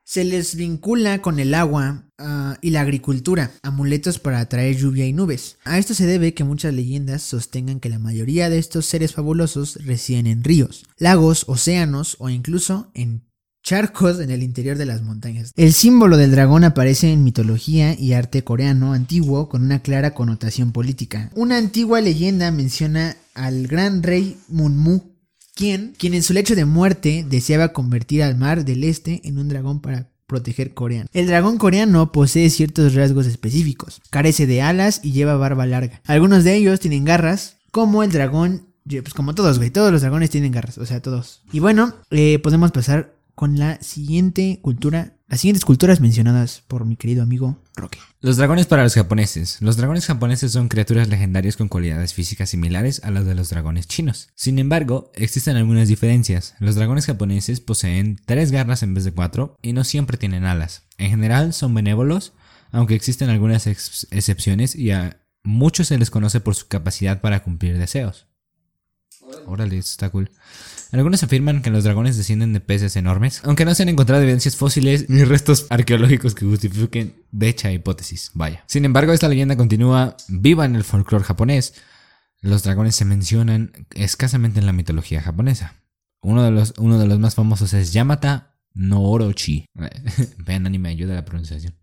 Se 0.07 0.23
les 0.23 0.55
vincula 0.55 1.23
con 1.23 1.39
el 1.39 1.55
agua 1.55 2.05
ah, 2.19 2.59
y 2.61 2.71
la 2.71 2.83
agricultura, 2.83 3.53
amuletos 3.63 4.19
para 4.19 4.41
atraer 4.41 4.77
lluvia 4.77 5.07
y 5.07 5.15
nubes. 5.15 5.57
A 5.65 5.79
esto 5.79 5.95
se 5.95 6.05
debe 6.05 6.35
que 6.35 6.45
muchas 6.45 6.75
leyendas 6.75 7.23
sostengan 7.23 7.81
que 7.81 7.89
la 7.89 7.99
mayoría 7.99 8.51
de 8.51 8.59
estos 8.59 8.85
seres 8.85 9.15
fabulosos 9.15 9.77
residen 9.87 10.27
en 10.27 10.45
ríos, 10.45 10.85
lagos, 10.99 11.45
océanos 11.49 12.17
o 12.19 12.29
incluso 12.29 12.91
en 12.93 13.23
charcos 13.63 14.21
en 14.21 14.31
el 14.31 14.43
interior 14.43 14.77
de 14.77 14.85
las 14.85 15.03
montañas. 15.03 15.53
El 15.57 15.73
símbolo 15.73 16.19
del 16.19 16.33
dragón 16.33 16.65
aparece 16.65 17.11
en 17.11 17.25
mitología 17.25 17.99
y 17.99 18.13
arte 18.13 18.45
coreano 18.45 18.93
antiguo 18.93 19.49
con 19.49 19.65
una 19.65 19.81
clara 19.81 20.13
connotación 20.13 20.73
política. 20.73 21.31
Una 21.35 21.57
antigua 21.57 22.03
leyenda 22.03 22.51
menciona 22.51 23.17
al 23.33 23.67
gran 23.67 24.03
rey 24.03 24.37
Munmu 24.49 25.14
quien, 25.55 25.95
quien 25.97 26.15
en 26.15 26.23
su 26.23 26.33
lecho 26.33 26.55
de 26.55 26.65
muerte 26.65 27.25
deseaba 27.29 27.73
convertir 27.73 28.23
al 28.23 28.37
mar 28.37 28.65
del 28.65 28.85
este 28.85 29.21
en 29.25 29.39
un 29.39 29.49
dragón 29.49 29.81
para 29.81 30.09
proteger 30.27 30.75
Corea. 30.75 31.07
El 31.13 31.27
dragón 31.27 31.59
coreano 31.59 32.13
posee 32.13 32.51
ciertos 32.51 32.95
rasgos 32.95 33.27
específicos, 33.27 34.01
carece 34.11 34.47
de 34.47 34.63
alas 34.63 35.01
y 35.03 35.13
lleva 35.13 35.37
barba 35.37 35.67
larga. 35.67 36.01
Algunos 36.07 36.45
de 36.45 36.57
ellos 36.57 36.81
tienen 36.81 37.05
garras, 37.05 37.59
como 37.71 38.03
el 38.03 38.11
dragón, 38.11 38.69
pues 38.87 39.15
como 39.15 39.35
todos, 39.35 39.59
güey, 39.59 39.71
todos 39.71 39.93
los 39.93 40.01
dragones 40.01 40.31
tienen 40.31 40.53
garras, 40.53 40.79
o 40.79 40.87
sea, 40.87 41.01
todos. 41.01 41.43
Y 41.53 41.61
bueno, 41.61 41.95
eh, 42.11 42.39
podemos 42.39 42.73
pasar 42.73 43.15
con 43.35 43.59
la 43.59 43.81
siguiente 43.83 44.61
cultura, 44.63 45.14
las 45.27 45.41
siguientes 45.41 45.65
culturas 45.65 46.01
mencionadas 46.01 46.63
por 46.69 46.85
mi 46.85 46.97
querido 46.97 47.23
amigo 47.23 47.63
Roque. 47.77 47.99
Los 48.21 48.37
dragones 48.37 48.67
para 48.67 48.83
los 48.83 48.95
japoneses. 48.95 49.61
Los 49.61 49.77
dragones 49.77 50.07
japoneses 50.07 50.53
son 50.53 50.69
criaturas 50.69 51.09
legendarias 51.09 51.57
con 51.57 51.69
cualidades 51.69 52.15
físicas 52.15 52.51
similares 52.51 53.03
a 53.05 53.11
las 53.11 53.25
de 53.25 53.35
los 53.35 53.49
dragones 53.51 53.89
chinos. 53.89 54.29
Sin 54.35 54.59
embargo, 54.59 55.11
existen 55.15 55.57
algunas 55.57 55.89
diferencias. 55.89 56.55
Los 56.61 56.75
dragones 56.75 57.07
japoneses 57.07 57.61
poseen 57.61 58.21
tres 58.25 58.53
garras 58.53 58.83
en 58.83 58.95
vez 58.95 59.05
de 59.05 59.13
cuatro 59.13 59.57
y 59.63 59.73
no 59.73 59.83
siempre 59.85 60.19
tienen 60.19 60.45
alas. 60.45 60.85
En 60.99 61.11
general 61.11 61.53
son 61.53 61.75
benévolos, 61.75 62.35
aunque 62.71 62.95
existen 62.95 63.31
algunas 63.31 63.67
excepciones 63.67 64.77
y 64.77 64.91
a 64.91 65.21
muchos 65.43 65.89
se 65.89 65.99
les 65.99 66.11
conoce 66.11 66.41
por 66.41 66.55
su 66.55 66.69
capacidad 66.69 67.21
para 67.21 67.43
cumplir 67.43 67.79
deseos. 67.79 68.27
Órale, 69.47 69.79
está 69.79 70.11
cool. 70.11 70.31
Algunos 70.95 71.25
afirman 71.25 71.61
que 71.61 71.71
los 71.71 71.83
dragones 71.83 72.17
descienden 72.17 72.53
de 72.53 72.61
peces 72.61 72.95
enormes, 72.95 73.41
aunque 73.43 73.65
no 73.65 73.75
se 73.75 73.83
han 73.83 73.89
encontrado 73.89 74.23
evidencias 74.23 74.55
fósiles 74.55 75.11
ni 75.11 75.25
restos 75.25 75.67
arqueológicos 75.69 76.37
que 76.37 76.45
justifiquen 76.47 77.17
dicha 77.33 77.73
hipótesis. 77.73 78.31
Vaya. 78.33 78.63
Sin 78.69 78.85
embargo, 78.85 79.13
esta 79.13 79.29
leyenda 79.29 79.57
continúa 79.57 80.17
viva 80.29 80.65
en 80.65 80.77
el 80.77 80.85
folclore 80.85 81.25
japonés. 81.25 81.75
Los 82.41 82.63
dragones 82.63 82.95
se 82.95 83.05
mencionan 83.05 83.73
escasamente 83.97 84.61
en 84.61 84.67
la 84.67 84.73
mitología 84.73 85.21
japonesa. 85.21 85.75
Uno 86.21 86.45
de 86.45 86.53
los, 86.53 86.75
uno 86.79 86.97
de 86.97 87.09
los 87.09 87.19
más 87.19 87.35
famosos 87.35 87.75
es 87.75 87.93
Yamata 87.93 88.55
no 88.73 89.03
Orochi. 89.03 89.67
Vean 90.47 90.65
anime, 90.65 90.91
ayuda 90.91 91.17
la 91.17 91.25
pronunciación. 91.25 91.75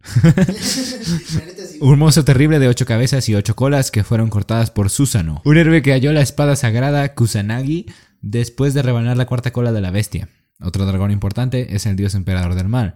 un 1.81 1.99
monstruo 1.99 2.23
terrible 2.23 2.59
de 2.59 2.69
ocho 2.69 2.85
cabezas 2.85 3.27
y 3.27 3.35
ocho 3.35 3.57
colas 3.57 3.91
que 3.91 4.05
fueron 4.05 4.29
cortadas 4.29 4.71
por 4.71 4.89
Susano. 4.89 5.41
Un 5.43 5.57
héroe 5.57 5.81
que 5.81 5.91
halló 5.91 6.13
la 6.13 6.21
espada 6.21 6.55
sagrada 6.55 7.13
Kusanagi 7.13 7.87
después 8.21 8.73
de 8.73 8.81
rebanar 8.81 9.17
la 9.17 9.25
cuarta 9.25 9.51
cola 9.51 9.71
de 9.71 9.81
la 9.81 9.91
bestia. 9.91 10.29
Otro 10.59 10.85
dragón 10.85 11.11
importante 11.11 11.75
es 11.75 11.85
el 11.85 11.95
dios 11.95 12.15
emperador 12.15 12.55
del 12.55 12.67
mal, 12.67 12.95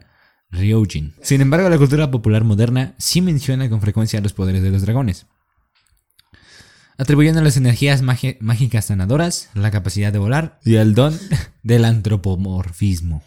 Ryujin. 0.52 1.14
Sin 1.22 1.42
embargo, 1.42 1.70
la 1.70 1.78
cultura 1.78 2.12
popular 2.12 2.44
moderna 2.44 2.94
sí 2.98 3.22
menciona 3.22 3.70
con 3.70 3.82
frecuencia 3.82 4.22
los 4.22 4.34
poderes 4.34 4.62
de 4.62 4.70
los 4.70 4.84
dragones 4.84 5.26
atribuyendo 6.98 7.42
las 7.42 7.58
energías 7.58 8.02
mágicas 8.02 8.86
sanadoras, 8.86 9.50
la 9.54 9.72
capacidad 9.72 10.14
de 10.14 10.20
volar 10.20 10.60
y 10.64 10.76
el 10.76 10.96
don 10.96 11.18
del 11.64 11.86
antropomorfismo 11.86 13.24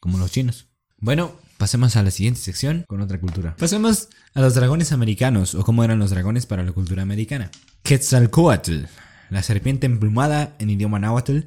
como 0.00 0.18
los 0.18 0.32
chinos. 0.32 0.66
Bueno, 0.98 1.32
pasemos 1.58 1.96
a 1.96 2.02
la 2.02 2.10
siguiente 2.10 2.40
sección 2.40 2.84
con 2.88 3.00
otra 3.00 3.20
cultura. 3.20 3.56
Pasemos 3.56 4.08
a 4.34 4.40
los 4.40 4.54
dragones 4.54 4.92
americanos 4.92 5.54
o 5.54 5.62
cómo 5.62 5.84
eran 5.84 5.98
los 5.98 6.10
dragones 6.10 6.46
para 6.46 6.64
la 6.64 6.72
cultura 6.72 7.02
americana. 7.02 7.50
Quetzalcoatl, 7.82 8.84
la 9.32 9.42
serpiente 9.42 9.86
emplumada 9.86 10.54
en 10.58 10.70
idioma 10.70 10.98
náhuatl, 10.98 11.40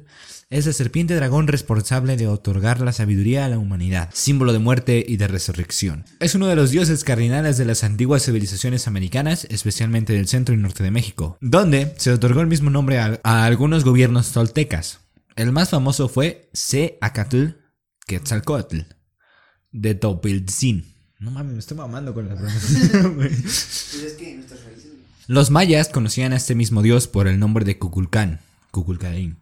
es 0.48 0.66
la 0.66 0.72
serpiente 0.72 1.16
dragón 1.16 1.48
responsable 1.48 2.16
de 2.16 2.28
otorgar 2.28 2.80
la 2.80 2.92
sabiduría 2.92 3.44
a 3.44 3.48
la 3.48 3.58
humanidad, 3.58 4.10
símbolo 4.12 4.52
de 4.52 4.60
muerte 4.60 5.04
y 5.06 5.16
de 5.16 5.26
resurrección. 5.26 6.04
Es 6.20 6.36
uno 6.36 6.46
de 6.46 6.54
los 6.54 6.70
dioses 6.70 7.02
cardinales 7.02 7.56
de 7.56 7.64
las 7.64 7.82
antiguas 7.82 8.24
civilizaciones 8.24 8.86
americanas, 8.86 9.46
especialmente 9.50 10.12
del 10.12 10.28
centro 10.28 10.54
y 10.54 10.58
norte 10.58 10.84
de 10.84 10.92
México, 10.92 11.36
donde 11.40 11.94
se 11.98 12.12
otorgó 12.12 12.42
el 12.42 12.46
mismo 12.46 12.70
nombre 12.70 12.98
a, 12.98 13.18
algunos 13.24 13.84
gobiernos 13.84 14.30
toltecas. 14.30 15.00
El 15.34 15.50
más 15.50 15.70
famoso 15.70 16.08
fue 16.08 16.48
Acatl, 17.00 17.46
Quetzalcoatl 18.06 18.82
de 19.72 19.94
Topiltzin. 19.94 20.94
No 21.18 21.30
mames, 21.30 21.54
me 21.54 21.58
estoy 21.58 21.76
mamando 21.76 22.14
con 22.14 22.28
la 22.28 22.36
pronunciación, 22.36 23.14
pues 23.16 23.32
Los 25.28 25.50
mayas 25.50 25.88
conocían 25.88 26.32
a 26.32 26.36
este 26.36 26.54
mismo 26.54 26.82
dios 26.82 27.08
por 27.08 27.26
el 27.26 27.40
nombre 27.40 27.64
de 27.64 27.78
Cuculcán. 27.78 28.38
Cuculcaín. 28.70 29.38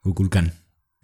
Cuculcán. 0.00 0.54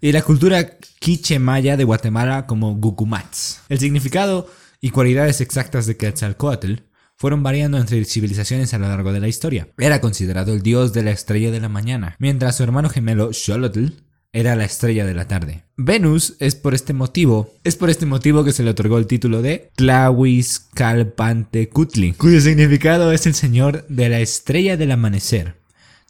Y 0.01 0.11
la 0.11 0.21
cultura 0.21 0.77
quiche 0.99 1.39
maya 1.39 1.77
de 1.77 1.85
Guatemala 1.85 2.45
como 2.45 2.75
Gucumats. 2.75 3.61
El 3.69 3.79
significado 3.79 4.51
y 4.81 4.89
cualidades 4.89 5.39
exactas 5.39 5.85
de 5.85 5.95
Quetzalcoatl 5.95 6.73
fueron 7.15 7.41
variando 7.41 7.77
entre 7.77 8.03
civilizaciones 8.03 8.73
a 8.73 8.79
lo 8.79 8.89
largo 8.89 9.13
de 9.13 9.21
la 9.21 9.29
historia. 9.29 9.69
Era 9.77 10.01
considerado 10.01 10.51
el 10.53 10.61
dios 10.61 10.91
de 10.91 11.03
la 11.03 11.11
estrella 11.11 11.49
de 11.49 11.61
la 11.61 11.69
mañana, 11.69 12.17
mientras 12.19 12.57
su 12.57 12.63
hermano 12.63 12.89
gemelo 12.89 13.31
Xolotl 13.31 13.93
era 14.33 14.55
la 14.55 14.63
estrella 14.63 15.05
de 15.05 15.13
la 15.13 15.27
tarde. 15.27 15.65
Venus 15.77 16.35
es 16.39 16.55
por 16.55 16.73
este 16.73 16.93
motivo, 16.93 17.53
es 17.63 17.75
por 17.75 17.89
este 17.89 18.05
motivo 18.05 18.43
que 18.43 18.51
se 18.53 18.63
le 18.63 18.71
otorgó 18.71 18.97
el 18.97 19.07
título 19.07 19.41
de 19.41 19.71
Tlahuizcalpantecutli, 19.75 22.13
cuyo 22.13 22.39
significado 22.39 23.11
es 23.11 23.25
el 23.25 23.33
señor 23.33 23.85
de 23.87 24.09
la 24.09 24.19
estrella 24.19 24.77
del 24.77 24.91
amanecer. 24.91 25.59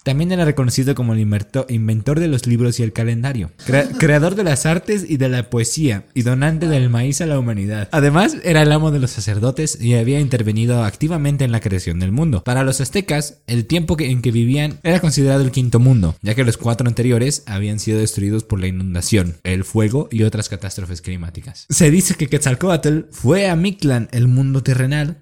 También 0.03 0.31
era 0.31 0.45
reconocido 0.45 0.95
como 0.95 1.13
el 1.13 1.19
inventor 1.19 2.19
de 2.19 2.27
los 2.27 2.47
libros 2.47 2.79
y 2.79 2.83
el 2.83 2.93
calendario, 2.93 3.51
creador 3.99 4.35
de 4.35 4.43
las 4.43 4.65
artes 4.65 5.05
y 5.07 5.17
de 5.17 5.29
la 5.29 5.49
poesía, 5.49 6.05
y 6.13 6.23
donante 6.23 6.67
del 6.67 6.89
maíz 6.89 7.21
a 7.21 7.27
la 7.27 7.37
humanidad. 7.37 7.87
Además, 7.91 8.37
era 8.43 8.63
el 8.63 8.71
amo 8.71 8.91
de 8.91 8.99
los 8.99 9.11
sacerdotes 9.11 9.79
y 9.79 9.93
había 9.93 10.19
intervenido 10.19 10.83
activamente 10.83 11.45
en 11.45 11.51
la 11.51 11.59
creación 11.59 11.99
del 11.99 12.11
mundo. 12.11 12.43
Para 12.43 12.63
los 12.63 12.81
aztecas, 12.81 13.39
el 13.47 13.65
tiempo 13.65 13.95
en 13.99 14.21
que 14.21 14.31
vivían 14.31 14.79
era 14.83 14.99
considerado 14.99 15.43
el 15.43 15.51
quinto 15.51 15.79
mundo, 15.79 16.15
ya 16.21 16.33
que 16.33 16.43
los 16.43 16.57
cuatro 16.57 16.87
anteriores 16.87 17.43
habían 17.45 17.79
sido 17.79 17.99
destruidos 17.99 18.43
por 18.43 18.59
la 18.59 18.67
inundación, 18.67 19.37
el 19.43 19.63
fuego 19.63 20.07
y 20.11 20.23
otras 20.23 20.49
catástrofes 20.49 21.01
climáticas. 21.01 21.67
Se 21.69 21.91
dice 21.91 22.15
que 22.15 22.27
Quetzalcoatl 22.27 23.01
fue 23.11 23.49
a 23.49 23.55
Mictlán, 23.55 24.09
el 24.11 24.27
mundo 24.27 24.63
terrenal, 24.63 25.17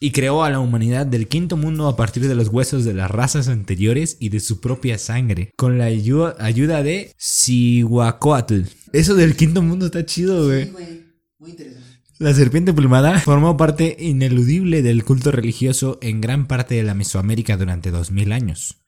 y 0.00 0.12
creó 0.12 0.42
a 0.42 0.50
la 0.50 0.58
humanidad 0.58 1.06
del 1.06 1.28
quinto 1.28 1.58
mundo 1.58 1.86
a 1.86 1.96
partir 1.96 2.26
de 2.26 2.34
los 2.34 2.48
huesos 2.48 2.84
de 2.84 2.94
las 2.94 3.10
razas 3.10 3.48
anteriores 3.48 4.16
y 4.18 4.30
de 4.30 4.40
su 4.40 4.60
propia 4.60 4.96
sangre, 4.98 5.52
con 5.56 5.78
la 5.78 5.84
ayuda 5.84 6.82
de 6.82 7.14
Cihuacoatl. 7.18 8.62
Eso 8.92 9.14
del 9.14 9.36
quinto 9.36 9.62
mundo 9.62 9.86
está 9.86 10.04
chido, 10.06 10.46
güey. 10.46 10.64
Sí, 10.64 10.70
güey. 10.70 11.04
Muy 11.38 11.50
interesante. 11.50 11.86
La 12.18 12.34
serpiente 12.34 12.72
plumada 12.72 13.18
formó 13.20 13.56
parte 13.56 13.96
ineludible 13.98 14.82
del 14.82 15.04
culto 15.04 15.30
religioso 15.30 15.98
en 16.02 16.20
gran 16.20 16.46
parte 16.46 16.74
de 16.74 16.82
la 16.82 16.94
Mesoamérica 16.94 17.56
durante 17.56 17.90
2000 17.90 18.32
años 18.32 18.80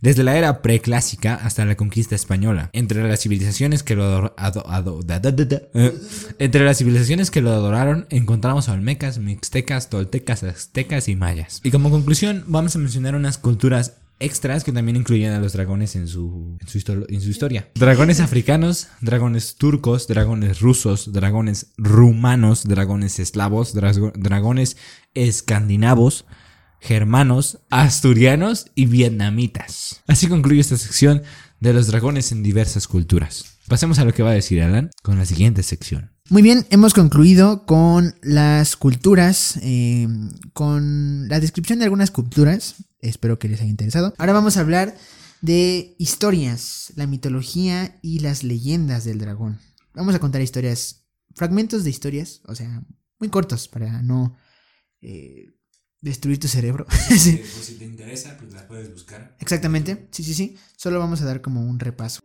desde 0.00 0.24
la 0.24 0.36
era 0.36 0.62
preclásica 0.62 1.34
hasta 1.34 1.64
la 1.64 1.76
conquista 1.76 2.14
española. 2.14 2.70
Entre 2.72 3.06
las 3.06 3.20
civilizaciones 3.20 3.82
que 3.82 3.94
lo 3.96 4.04
adoraron 7.50 8.06
encontramos 8.10 8.68
olmecas, 8.68 9.18
mixtecas, 9.18 9.90
toltecas, 9.90 10.42
aztecas 10.42 11.08
y 11.08 11.16
mayas. 11.16 11.60
Y 11.64 11.70
como 11.70 11.90
conclusión 11.90 12.44
vamos 12.46 12.76
a 12.76 12.78
mencionar 12.78 13.14
unas 13.14 13.38
culturas 13.38 13.94
extras 14.20 14.64
que 14.64 14.72
también 14.72 14.96
incluyen 14.96 15.32
a 15.32 15.40
los 15.40 15.52
dragones 15.52 15.94
en 15.96 16.08
su, 16.08 16.58
historia. 17.10 17.68
Dragones 17.74 18.20
africanos, 18.20 18.88
dragones 19.00 19.56
turcos, 19.56 20.08
dragones 20.08 20.60
rusos, 20.60 21.12
dragones 21.12 21.72
rumanos, 21.76 22.64
dragones 22.64 23.18
eslavos, 23.18 23.74
dragones 23.74 24.76
escandinavos, 25.14 26.24
germanos, 26.80 27.58
asturianos 27.70 28.70
y 28.74 28.86
vietnamitas. 28.86 30.02
Así 30.06 30.26
concluye 30.28 30.60
esta 30.60 30.76
sección 30.76 31.22
de 31.60 31.72
los 31.72 31.88
dragones 31.88 32.32
en 32.32 32.42
diversas 32.42 32.86
culturas. 32.86 33.58
Pasemos 33.68 33.98
a 33.98 34.04
lo 34.04 34.14
que 34.14 34.22
va 34.22 34.30
a 34.30 34.34
decir 34.34 34.62
Alan 34.62 34.90
con 35.02 35.18
la 35.18 35.26
siguiente 35.26 35.62
sección. 35.62 36.12
Muy 36.30 36.42
bien, 36.42 36.66
hemos 36.70 36.94
concluido 36.94 37.64
con 37.66 38.14
las 38.22 38.76
culturas, 38.76 39.58
eh, 39.62 40.06
con 40.52 41.28
la 41.28 41.40
descripción 41.40 41.78
de 41.78 41.86
algunas 41.86 42.10
culturas. 42.10 42.76
Espero 43.00 43.38
que 43.38 43.48
les 43.48 43.60
haya 43.60 43.70
interesado. 43.70 44.14
Ahora 44.18 44.32
vamos 44.32 44.56
a 44.56 44.60
hablar 44.60 44.94
de 45.40 45.94
historias, 45.98 46.92
la 46.96 47.06
mitología 47.06 47.98
y 48.02 48.20
las 48.20 48.42
leyendas 48.42 49.04
del 49.04 49.18
dragón. 49.18 49.58
Vamos 49.94 50.14
a 50.14 50.18
contar 50.18 50.42
historias, 50.42 51.06
fragmentos 51.34 51.84
de 51.84 51.90
historias, 51.90 52.40
o 52.44 52.54
sea, 52.54 52.82
muy 53.18 53.28
cortos 53.28 53.68
para 53.68 54.02
no 54.02 54.36
eh, 55.00 55.46
destruir 56.00 56.38
tu 56.38 56.48
cerebro. 56.48 56.86
sí. 57.08 57.40
pues, 57.40 57.66
si 57.66 57.74
te 57.74 57.84
interesa, 57.84 58.36
pues 58.38 58.52
las 58.52 58.62
puedes 58.64 58.92
buscar. 58.92 59.36
Exactamente, 59.40 60.08
sí, 60.10 60.24
sí, 60.24 60.34
sí. 60.34 60.56
Solo 60.76 60.98
vamos 60.98 61.20
a 61.22 61.24
dar 61.24 61.40
como 61.40 61.62
un 61.62 61.78
repaso. 61.78 62.20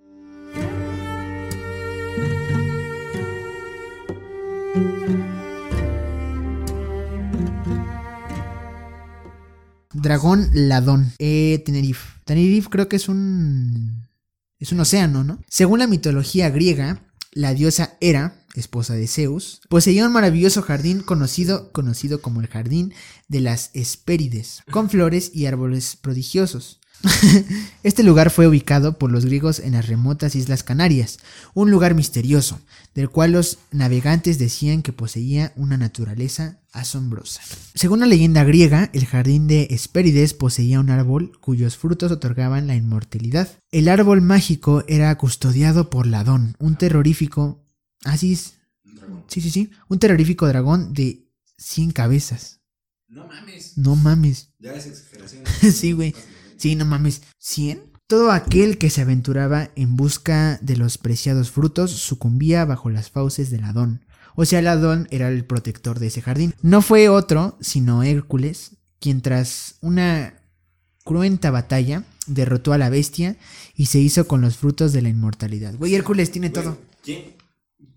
Dragón 9.94 10.50
Ladón. 10.54 11.14
Eh, 11.20 11.62
Tenerife. 11.66 12.20
Tenerife 12.26 12.70
creo 12.70 12.90
que 12.90 12.98
es 12.98 13.08
un. 13.08 14.08
Es 14.60 14.72
un 14.72 14.80
océano, 14.80 15.24
¿no? 15.24 15.40
Según 15.50 15.80
la 15.80 15.88
mitología 15.88 16.50
griega, 16.50 17.04
la 17.32 17.54
diosa 17.54 17.98
Hera 18.00 18.43
esposa 18.56 18.94
de 18.94 19.08
Zeus, 19.08 19.62
poseía 19.70 20.06
un 20.06 20.14
maravilloso 20.14 20.62
jardín 20.62 21.02
conocido, 21.02 21.72
conocido 21.72 22.22
como 22.22 22.42
el 22.42 22.48
Jardín 22.48 22.94
de 23.28 23.42
las 23.42 23.72
Hespérides, 23.74 24.64
con 24.72 24.90
flores 24.90 25.32
y 25.34 25.46
árboles 25.46 25.96
prodigiosos. 25.96 26.80
este 27.84 28.04
lugar 28.04 28.30
fue 28.30 28.48
ubicado 28.48 28.98
por 28.98 29.12
los 29.12 29.26
griegos 29.26 29.60
en 29.60 29.74
las 29.74 29.88
remotas 29.88 30.36
Islas 30.36 30.64
Canarias, 30.64 31.20
un 31.54 31.70
lugar 31.70 31.96
misterioso, 31.96 32.62
del 32.96 33.10
cual 33.10 33.34
los 33.34 33.60
navegantes 33.72 34.40
decían 34.40 34.82
que 34.82 34.94
poseía 34.94 35.52
una 35.56 35.78
naturaleza 35.78 36.60
asombrosa. 36.72 37.42
Según 37.76 38.00
la 38.00 38.06
leyenda 38.06 38.44
griega, 38.44 38.90
el 38.94 39.06
jardín 39.06 39.48
de 39.48 39.68
Hespérides 39.70 40.34
poseía 40.34 40.80
un 40.80 40.90
árbol 40.90 41.38
cuyos 41.42 41.78
frutos 41.78 42.12
otorgaban 42.12 42.68
la 42.68 42.76
inmortalidad. 42.76 43.50
El 43.72 43.90
árbol 43.90 44.22
mágico 44.22 44.84
era 44.88 45.16
custodiado 45.18 45.90
por 45.90 46.08
Ladón, 46.08 46.56
un 46.60 46.78
terrorífico 46.78 47.63
Así 48.04 48.34
es. 48.34 48.56
Sí, 49.28 49.42
sí, 49.42 49.50
sí. 49.50 49.72
Un 49.88 50.00
terrorífico 50.00 50.48
dragón 50.48 50.94
de 50.94 51.28
100 51.58 51.92
cabezas. 51.92 52.62
No 53.08 53.28
mames. 53.28 53.78
No 53.78 53.96
mames. 53.96 54.50
Ya 54.60 54.74
es 54.74 54.88
exageración. 54.88 55.44
sí, 55.74 55.92
güey. 55.92 56.16
Sí, 56.58 56.76
no 56.76 56.86
mames. 56.86 57.22
¿100? 57.42 57.82
Todo 58.08 58.32
aquel 58.32 58.78
que 58.78 58.90
se 58.90 59.02
aventuraba 59.02 59.72
en 59.76 59.96
busca 59.96 60.60
de 60.62 60.76
los 60.76 60.98
preciados 60.98 61.52
frutos 61.52 61.92
sucumbía 61.92 62.66
bajo 62.66 62.90
las 62.90 63.10
fauces 63.10 63.50
del 63.50 63.64
Adón. 63.64 64.06
O 64.36 64.46
sea, 64.46 64.60
el 64.60 64.68
Adón 64.68 65.08
era 65.12 65.30
el 65.30 65.46
protector 65.46 66.00
de 66.00 66.08
ese 66.08 66.22
jardín. 66.22 66.54
No 66.62 66.82
fue 66.82 67.10
otro, 67.10 67.58
sino 67.62 68.04
Hércules, 68.04 68.78
quien 69.00 69.22
tras 69.22 69.76
una 69.82 70.36
cruenta 71.04 71.52
batalla 71.52 72.04
derrotó 72.28 72.74
a 72.74 72.78
la 72.78 72.90
bestia 72.90 73.38
y 73.76 73.88
se 73.88 74.00
hizo 74.00 74.28
con 74.28 74.42
los 74.42 74.58
frutos 74.58 74.94
de 74.94 75.02
la 75.02 75.10
inmortalidad. 75.10 75.76
Güey, 75.76 75.96
Hércules 75.96 76.32
tiene 76.32 76.50
todo. 76.50 76.78
¿Quién? 77.04 77.33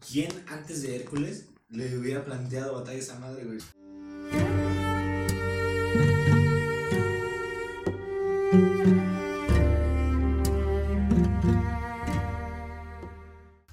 ¿Quién 0.09 0.31
antes 0.47 0.83
de 0.83 0.95
Hércules 0.95 1.47
le 1.69 1.99
hubiera 1.99 2.25
planteado 2.25 2.75
batalla 2.75 3.03
a 3.12 3.19
madre, 3.19 3.45
güey? 3.45 3.59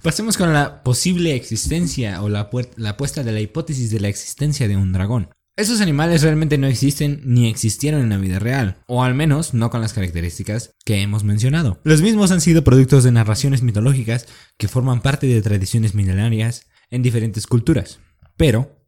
Pasemos 0.02 0.36
con 0.36 0.52
la 0.52 0.82
posible 0.82 1.36
existencia 1.36 2.20
o 2.20 2.28
la 2.28 2.40
apuesta 2.40 3.22
de 3.22 3.32
la 3.32 3.40
hipótesis 3.40 3.92
de 3.92 4.00
la 4.00 4.08
existencia 4.08 4.66
de 4.66 4.76
un 4.76 4.92
dragón. 4.92 5.30
Esos 5.56 5.80
animales 5.80 6.22
realmente 6.22 6.58
no 6.58 6.66
existen 6.66 7.20
ni 7.22 7.48
existieron 7.48 8.00
en 8.00 8.08
la 8.08 8.16
vida 8.16 8.40
real, 8.40 8.82
o 8.88 9.04
al 9.04 9.14
menos 9.14 9.54
no 9.54 9.70
con 9.70 9.80
las 9.80 9.92
características 9.92 10.72
que 10.84 11.00
hemos 11.00 11.22
mencionado. 11.22 11.80
Los 11.84 12.02
mismos 12.02 12.32
han 12.32 12.40
sido 12.40 12.64
productos 12.64 13.04
de 13.04 13.12
narraciones 13.12 13.62
mitológicas 13.62 14.26
que 14.58 14.66
forman 14.66 15.00
parte 15.00 15.28
de 15.28 15.40
tradiciones 15.42 15.94
milenarias 15.94 16.66
en 16.90 17.02
diferentes 17.02 17.46
culturas. 17.46 18.00
Pero, 18.36 18.84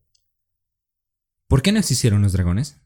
¿por 1.46 1.62
qué 1.62 1.70
no 1.70 1.78
existieron 1.78 2.22
los 2.22 2.32
dragones? 2.32 2.78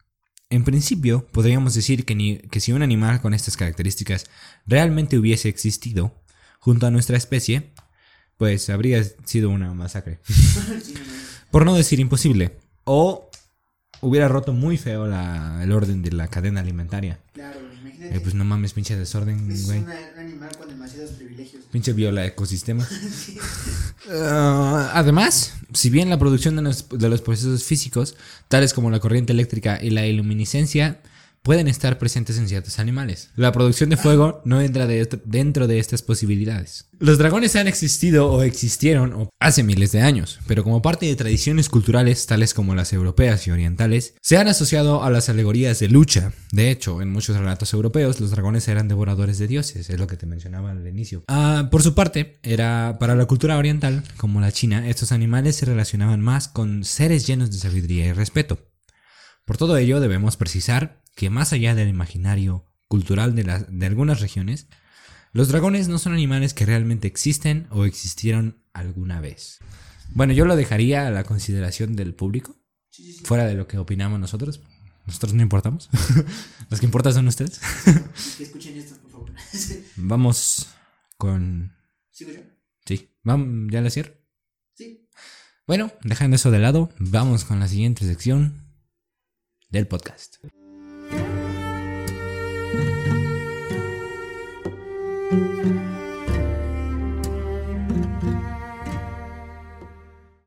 En 0.50 0.64
principio, 0.64 1.26
podríamos 1.28 1.72
decir 1.72 2.04
que, 2.04 2.46
que 2.50 2.60
si 2.60 2.72
un 2.72 2.82
animal 2.82 3.22
con 3.22 3.32
estas 3.32 3.56
características 3.56 4.26
realmente 4.66 5.16
hubiese 5.18 5.48
existido 5.48 6.22
junto 6.58 6.86
a 6.86 6.90
nuestra 6.90 7.16
especie, 7.16 7.72
pues 8.36 8.68
habría 8.68 9.02
sido 9.24 9.48
una 9.48 9.72
masacre. 9.72 10.20
Por 11.50 11.64
no 11.64 11.74
decir 11.74 11.98
imposible. 11.98 12.58
O 12.84 13.30
hubiera 14.00 14.28
roto 14.28 14.52
muy 14.52 14.76
feo 14.76 15.06
la, 15.06 15.60
el 15.62 15.72
orden 15.72 16.02
de 16.02 16.12
la 16.12 16.28
cadena 16.28 16.60
alimentaria. 16.60 17.18
Claro, 17.32 17.58
imagínate. 17.80 18.16
Eh, 18.16 18.20
pues 18.20 18.34
no 18.34 18.44
mames, 18.44 18.72
pinche 18.72 18.96
desorden, 18.96 19.44
güey. 19.44 19.58
Es 19.58 19.84
un 19.84 19.90
animal 20.18 20.50
con 20.56 20.68
demasiados 20.68 21.10
privilegios. 21.12 21.64
Pinche 21.70 21.92
viola 21.92 22.24
ecosistema. 22.26 22.86
Ah, 24.12 24.90
además, 24.94 25.54
si 25.72 25.88
bien 25.88 26.10
la 26.10 26.18
producción 26.18 26.56
de 26.56 26.62
los, 26.62 26.88
de 26.88 27.08
los 27.08 27.20
procesos 27.20 27.62
físicos, 27.62 28.16
tales 28.48 28.74
como 28.74 28.90
la 28.90 28.98
corriente 28.98 29.32
eléctrica 29.32 29.78
y 29.80 29.90
la 29.90 30.04
iluminiscencia, 30.04 30.98
pueden 31.42 31.68
estar 31.68 31.98
presentes 31.98 32.38
en 32.38 32.48
ciertos 32.48 32.78
animales. 32.78 33.30
La 33.36 33.52
producción 33.52 33.90
de 33.90 33.96
fuego 33.96 34.42
no 34.44 34.60
entra 34.60 34.86
dentro 34.86 35.66
de 35.66 35.78
estas 35.78 36.02
posibilidades. 36.02 36.86
Los 36.98 37.18
dragones 37.18 37.56
han 37.56 37.66
existido 37.66 38.30
o 38.30 38.42
existieron 38.42 39.30
hace 39.40 39.62
miles 39.62 39.92
de 39.92 40.02
años, 40.02 40.38
pero 40.46 40.62
como 40.62 40.82
parte 40.82 41.06
de 41.06 41.16
tradiciones 41.16 41.70
culturales 41.70 42.26
tales 42.26 42.52
como 42.52 42.74
las 42.74 42.92
europeas 42.92 43.46
y 43.46 43.50
orientales, 43.50 44.14
se 44.20 44.36
han 44.36 44.48
asociado 44.48 45.02
a 45.02 45.10
las 45.10 45.30
alegorías 45.30 45.78
de 45.78 45.88
lucha. 45.88 46.32
De 46.52 46.70
hecho, 46.70 47.00
en 47.00 47.10
muchos 47.10 47.38
relatos 47.38 47.72
europeos, 47.72 48.20
los 48.20 48.30
dragones 48.30 48.68
eran 48.68 48.88
devoradores 48.88 49.38
de 49.38 49.48
dioses, 49.48 49.88
es 49.88 49.98
lo 49.98 50.06
que 50.06 50.16
te 50.16 50.26
mencionaba 50.26 50.72
al 50.72 50.86
inicio. 50.86 51.24
Ah, 51.28 51.68
por 51.70 51.82
su 51.82 51.94
parte, 51.94 52.38
era 52.42 52.98
para 53.00 53.14
la 53.14 53.24
cultura 53.24 53.56
oriental, 53.56 54.04
como 54.18 54.40
la 54.40 54.52
china, 54.52 54.88
estos 54.88 55.10
animales 55.12 55.56
se 55.56 55.66
relacionaban 55.66 56.20
más 56.20 56.48
con 56.48 56.84
seres 56.84 57.26
llenos 57.26 57.50
de 57.50 57.58
sabiduría 57.58 58.06
y 58.06 58.12
respeto. 58.12 58.69
Por 59.50 59.56
todo 59.56 59.76
ello, 59.78 59.98
debemos 59.98 60.36
precisar 60.36 61.02
que 61.16 61.28
más 61.28 61.52
allá 61.52 61.74
del 61.74 61.88
imaginario 61.88 62.66
cultural 62.86 63.34
de, 63.34 63.42
de 63.68 63.86
algunas 63.86 64.20
regiones, 64.20 64.68
los 65.32 65.48
dragones 65.48 65.88
no 65.88 65.98
son 65.98 66.12
animales 66.12 66.54
que 66.54 66.66
realmente 66.66 67.08
existen 67.08 67.66
o 67.70 67.84
existieron 67.84 68.62
alguna 68.72 69.20
vez. 69.20 69.58
Bueno, 70.14 70.34
yo 70.34 70.44
lo 70.44 70.54
dejaría 70.54 71.08
a 71.08 71.10
la 71.10 71.24
consideración 71.24 71.96
del 71.96 72.14
público, 72.14 72.60
fuera 73.24 73.44
de 73.44 73.54
lo 73.54 73.66
que 73.66 73.78
opinamos 73.78 74.20
nosotros. 74.20 74.60
nosotros 75.04 75.34
no 75.34 75.42
importamos. 75.42 75.90
Los 76.70 76.78
que 76.78 76.86
importan 76.86 77.14
son 77.14 77.26
ustedes. 77.26 77.60
Que 78.38 78.44
escuchen 78.44 78.78
esto, 78.78 78.94
por 79.02 79.10
favor. 79.10 79.32
Vamos 79.96 80.68
con... 81.16 81.74
¿Sigo 82.12 82.30
yo? 82.30 82.42
Sí, 82.86 83.16
vamos, 83.24 83.66
¿ya 83.72 83.80
la 83.80 83.90
cierro? 83.90 84.12
Sí. 84.74 85.08
Bueno, 85.66 85.90
dejando 86.04 86.36
eso 86.36 86.52
de 86.52 86.60
lado, 86.60 86.92
vamos 87.00 87.44
con 87.44 87.58
la 87.58 87.66
siguiente 87.66 88.06
sección 88.06 88.69
del 89.70 89.86
podcast. 89.86 90.36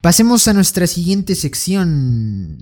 Pasemos 0.04 0.50
a 0.50 0.54
nuestra 0.54 0.86
siguiente 0.86 1.34
sección. 1.34 2.58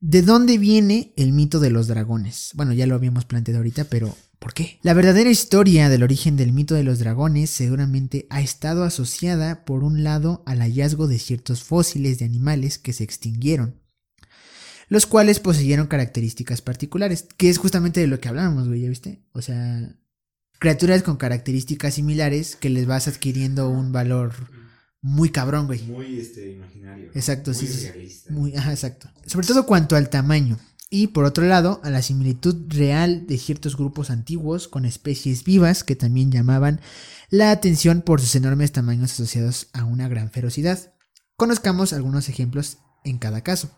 ¿De 0.00 0.20
dónde 0.20 0.58
viene 0.58 1.14
el 1.16 1.32
mito 1.32 1.60
de 1.60 1.70
los 1.70 1.88
dragones? 1.88 2.50
Bueno, 2.54 2.74
ya 2.74 2.86
lo 2.86 2.94
habíamos 2.94 3.24
planteado 3.24 3.60
ahorita, 3.60 3.84
pero 3.84 4.14
¿por 4.38 4.52
qué? 4.52 4.78
La 4.82 4.92
verdadera 4.92 5.30
historia 5.30 5.88
del 5.88 6.02
origen 6.02 6.36
del 6.36 6.52
mito 6.52 6.74
de 6.74 6.84
los 6.84 6.98
dragones 6.98 7.48
seguramente 7.48 8.26
ha 8.28 8.42
estado 8.42 8.84
asociada, 8.84 9.64
por 9.64 9.82
un 9.82 10.04
lado, 10.04 10.42
al 10.44 10.60
hallazgo 10.60 11.08
de 11.08 11.18
ciertos 11.18 11.64
fósiles 11.64 12.18
de 12.18 12.26
animales 12.26 12.76
que 12.76 12.92
se 12.92 13.02
extinguieron, 13.02 13.77
los 14.88 15.06
cuales 15.06 15.40
poseyeron 15.40 15.86
características 15.86 16.62
particulares, 16.62 17.26
que 17.36 17.50
es 17.50 17.58
justamente 17.58 18.00
de 18.00 18.06
lo 18.06 18.20
que 18.20 18.28
hablábamos, 18.28 18.68
güey, 18.68 18.82
¿ya 18.82 18.88
viste? 18.88 19.20
O 19.32 19.42
sea, 19.42 19.94
criaturas 20.58 21.02
con 21.02 21.16
características 21.16 21.94
similares 21.94 22.56
que 22.56 22.70
les 22.70 22.86
vas 22.86 23.08
adquiriendo 23.08 23.68
un 23.68 23.92
valor 23.92 24.32
muy 25.00 25.30
cabrón, 25.30 25.66
güey. 25.66 25.82
Muy 25.82 26.18
este, 26.18 26.52
imaginario. 26.52 27.10
Exacto, 27.14 27.54
sí, 27.54 27.66
sí. 27.66 27.88
Muy, 28.30 28.54
ajá, 28.56 28.72
exacto. 28.72 29.10
Sobre 29.26 29.46
todo 29.46 29.66
cuanto 29.66 29.96
al 29.96 30.10
tamaño. 30.10 30.58
Y 30.90 31.08
por 31.08 31.24
otro 31.24 31.44
lado, 31.44 31.80
a 31.84 31.90
la 31.90 32.00
similitud 32.00 32.64
real 32.68 33.26
de 33.26 33.36
ciertos 33.36 33.76
grupos 33.76 34.10
antiguos 34.10 34.68
con 34.68 34.86
especies 34.86 35.44
vivas 35.44 35.84
que 35.84 35.96
también 35.96 36.32
llamaban 36.32 36.80
la 37.28 37.50
atención 37.50 38.00
por 38.00 38.22
sus 38.22 38.34
enormes 38.36 38.72
tamaños 38.72 39.12
asociados 39.12 39.68
a 39.74 39.84
una 39.84 40.08
gran 40.08 40.30
ferocidad. 40.30 40.94
Conozcamos 41.36 41.92
algunos 41.92 42.30
ejemplos 42.30 42.78
en 43.04 43.18
cada 43.18 43.42
caso. 43.42 43.70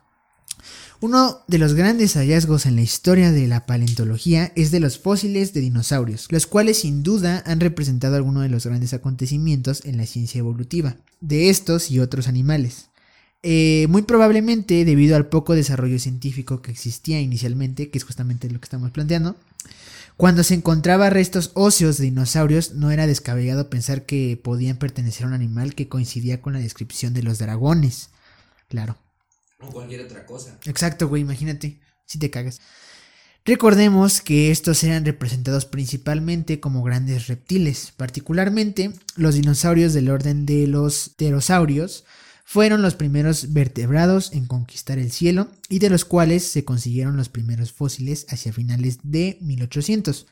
Uno 1.01 1.39
de 1.47 1.59
los 1.59 1.75
grandes 1.75 2.15
hallazgos 2.15 2.67
en 2.67 2.77
la 2.77 2.83
historia 2.83 3.33
de 3.33 3.47
la 3.49 3.67
paleontología 3.67 4.53
es 4.57 4.71
de 4.71 4.81
los 4.81 4.99
fósiles 4.99 5.55
de 5.55 5.61
dinosaurios, 5.61 6.27
los 6.31 6.47
cuales 6.47 6.81
sin 6.81 7.03
duda 7.03 7.43
han 7.47 7.61
representado 7.61 8.17
algunos 8.17 8.43
de 8.43 8.51
los 8.51 8.67
grandes 8.67 8.93
acontecimientos 8.93 9.85
en 9.85 9.97
la 9.97 10.07
ciencia 10.07 10.41
evolutiva 10.41 10.97
de 11.21 11.51
estos 11.51 11.91
y 11.91 12.01
otros 12.01 12.29
animales. 12.29 12.91
Eh, 13.43 13.87
muy 13.89 14.03
probablemente 14.03 14.85
debido 14.85 15.17
al 15.17 15.29
poco 15.29 15.55
desarrollo 15.55 15.99
científico 15.99 16.61
que 16.61 16.71
existía 16.73 17.21
inicialmente, 17.21 17.89
que 17.89 17.97
es 17.97 18.05
justamente 18.05 18.51
lo 18.51 18.61
que 18.61 18.67
estamos 18.67 18.91
planteando, 18.91 19.37
cuando 20.19 20.45
se 20.45 20.53
encontraba 20.53 21.09
restos 21.09 21.51
óseos 21.55 21.97
de 21.97 22.05
dinosaurios 22.05 22.75
no 22.75 22.91
era 22.91 23.07
descabellado 23.07 23.71
pensar 23.71 24.05
que 24.05 24.39
podían 24.43 24.77
pertenecer 24.77 25.25
a 25.25 25.29
un 25.29 25.33
animal 25.33 25.75
que 25.75 25.89
coincidía 25.89 26.43
con 26.43 26.53
la 26.53 26.59
descripción 26.59 27.15
de 27.15 27.23
los 27.23 27.39
dragones. 27.39 28.11
Claro. 28.69 28.99
O 29.61 29.71
cualquier 29.71 30.03
otra 30.03 30.27
cosa. 30.27 30.59
Exacto, 30.65 31.09
güey, 31.09 31.23
imagínate, 31.23 31.81
si 32.07 32.19
te 32.19 32.31
cagas. 32.31 32.61
Recordemos 33.45 34.21
que 34.21 34.51
estos 34.51 34.85
eran 34.85 35.05
representados 35.05 35.65
principalmente 35.65 36.61
como 36.61 36.83
grandes 36.83 37.27
reptiles, 37.27 37.93
particularmente 37.97 38.93
los 39.17 39.35
dinosaurios 39.35 39.95
del 39.95 40.11
orden 40.11 40.45
de 40.45 40.67
los 40.67 41.11
pterosaurios 41.17 42.05
fueron 42.45 42.83
los 42.83 42.97
primeros 42.97 43.53
vertebrados 43.53 44.33
en 44.33 44.47
conquistar 44.47 44.99
el 44.99 45.11
cielo 45.11 45.51
y 45.69 45.79
de 45.79 45.89
los 45.89 46.05
cuales 46.05 46.45
se 46.51 46.65
consiguieron 46.65 47.17
los 47.17 47.29
primeros 47.29 47.73
fósiles 47.73 48.27
hacia 48.29 48.53
finales 48.53 48.99
de 49.05 49.39
1800 49.41 50.27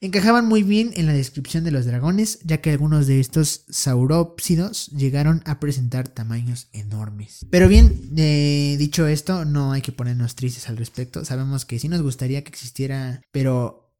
encajaban 0.00 0.46
muy 0.46 0.62
bien 0.62 0.92
en 0.94 1.06
la 1.06 1.12
descripción 1.12 1.62
de 1.62 1.70
los 1.70 1.84
dragones, 1.84 2.38
ya 2.42 2.60
que 2.60 2.70
algunos 2.70 3.06
de 3.06 3.20
estos 3.20 3.64
saurópsidos 3.68 4.86
llegaron 4.88 5.42
a 5.44 5.60
presentar 5.60 6.08
tamaños 6.08 6.68
enormes. 6.72 7.46
Pero 7.50 7.68
bien, 7.68 8.10
eh, 8.16 8.76
dicho 8.78 9.06
esto, 9.06 9.44
no 9.44 9.72
hay 9.72 9.82
que 9.82 9.92
ponernos 9.92 10.34
tristes 10.36 10.68
al 10.68 10.78
respecto. 10.78 11.24
Sabemos 11.24 11.64
que 11.66 11.78
sí 11.78 11.88
nos 11.88 12.02
gustaría 12.02 12.42
que 12.42 12.50
existiera, 12.50 13.20
pero 13.30 13.94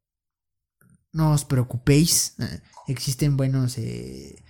no 1.13 1.31
os 1.31 1.45
preocupéis. 1.45 2.33
eh, 2.39 2.61
Existen 2.87 3.37
buenos 3.37 3.77
eh, 3.77 4.41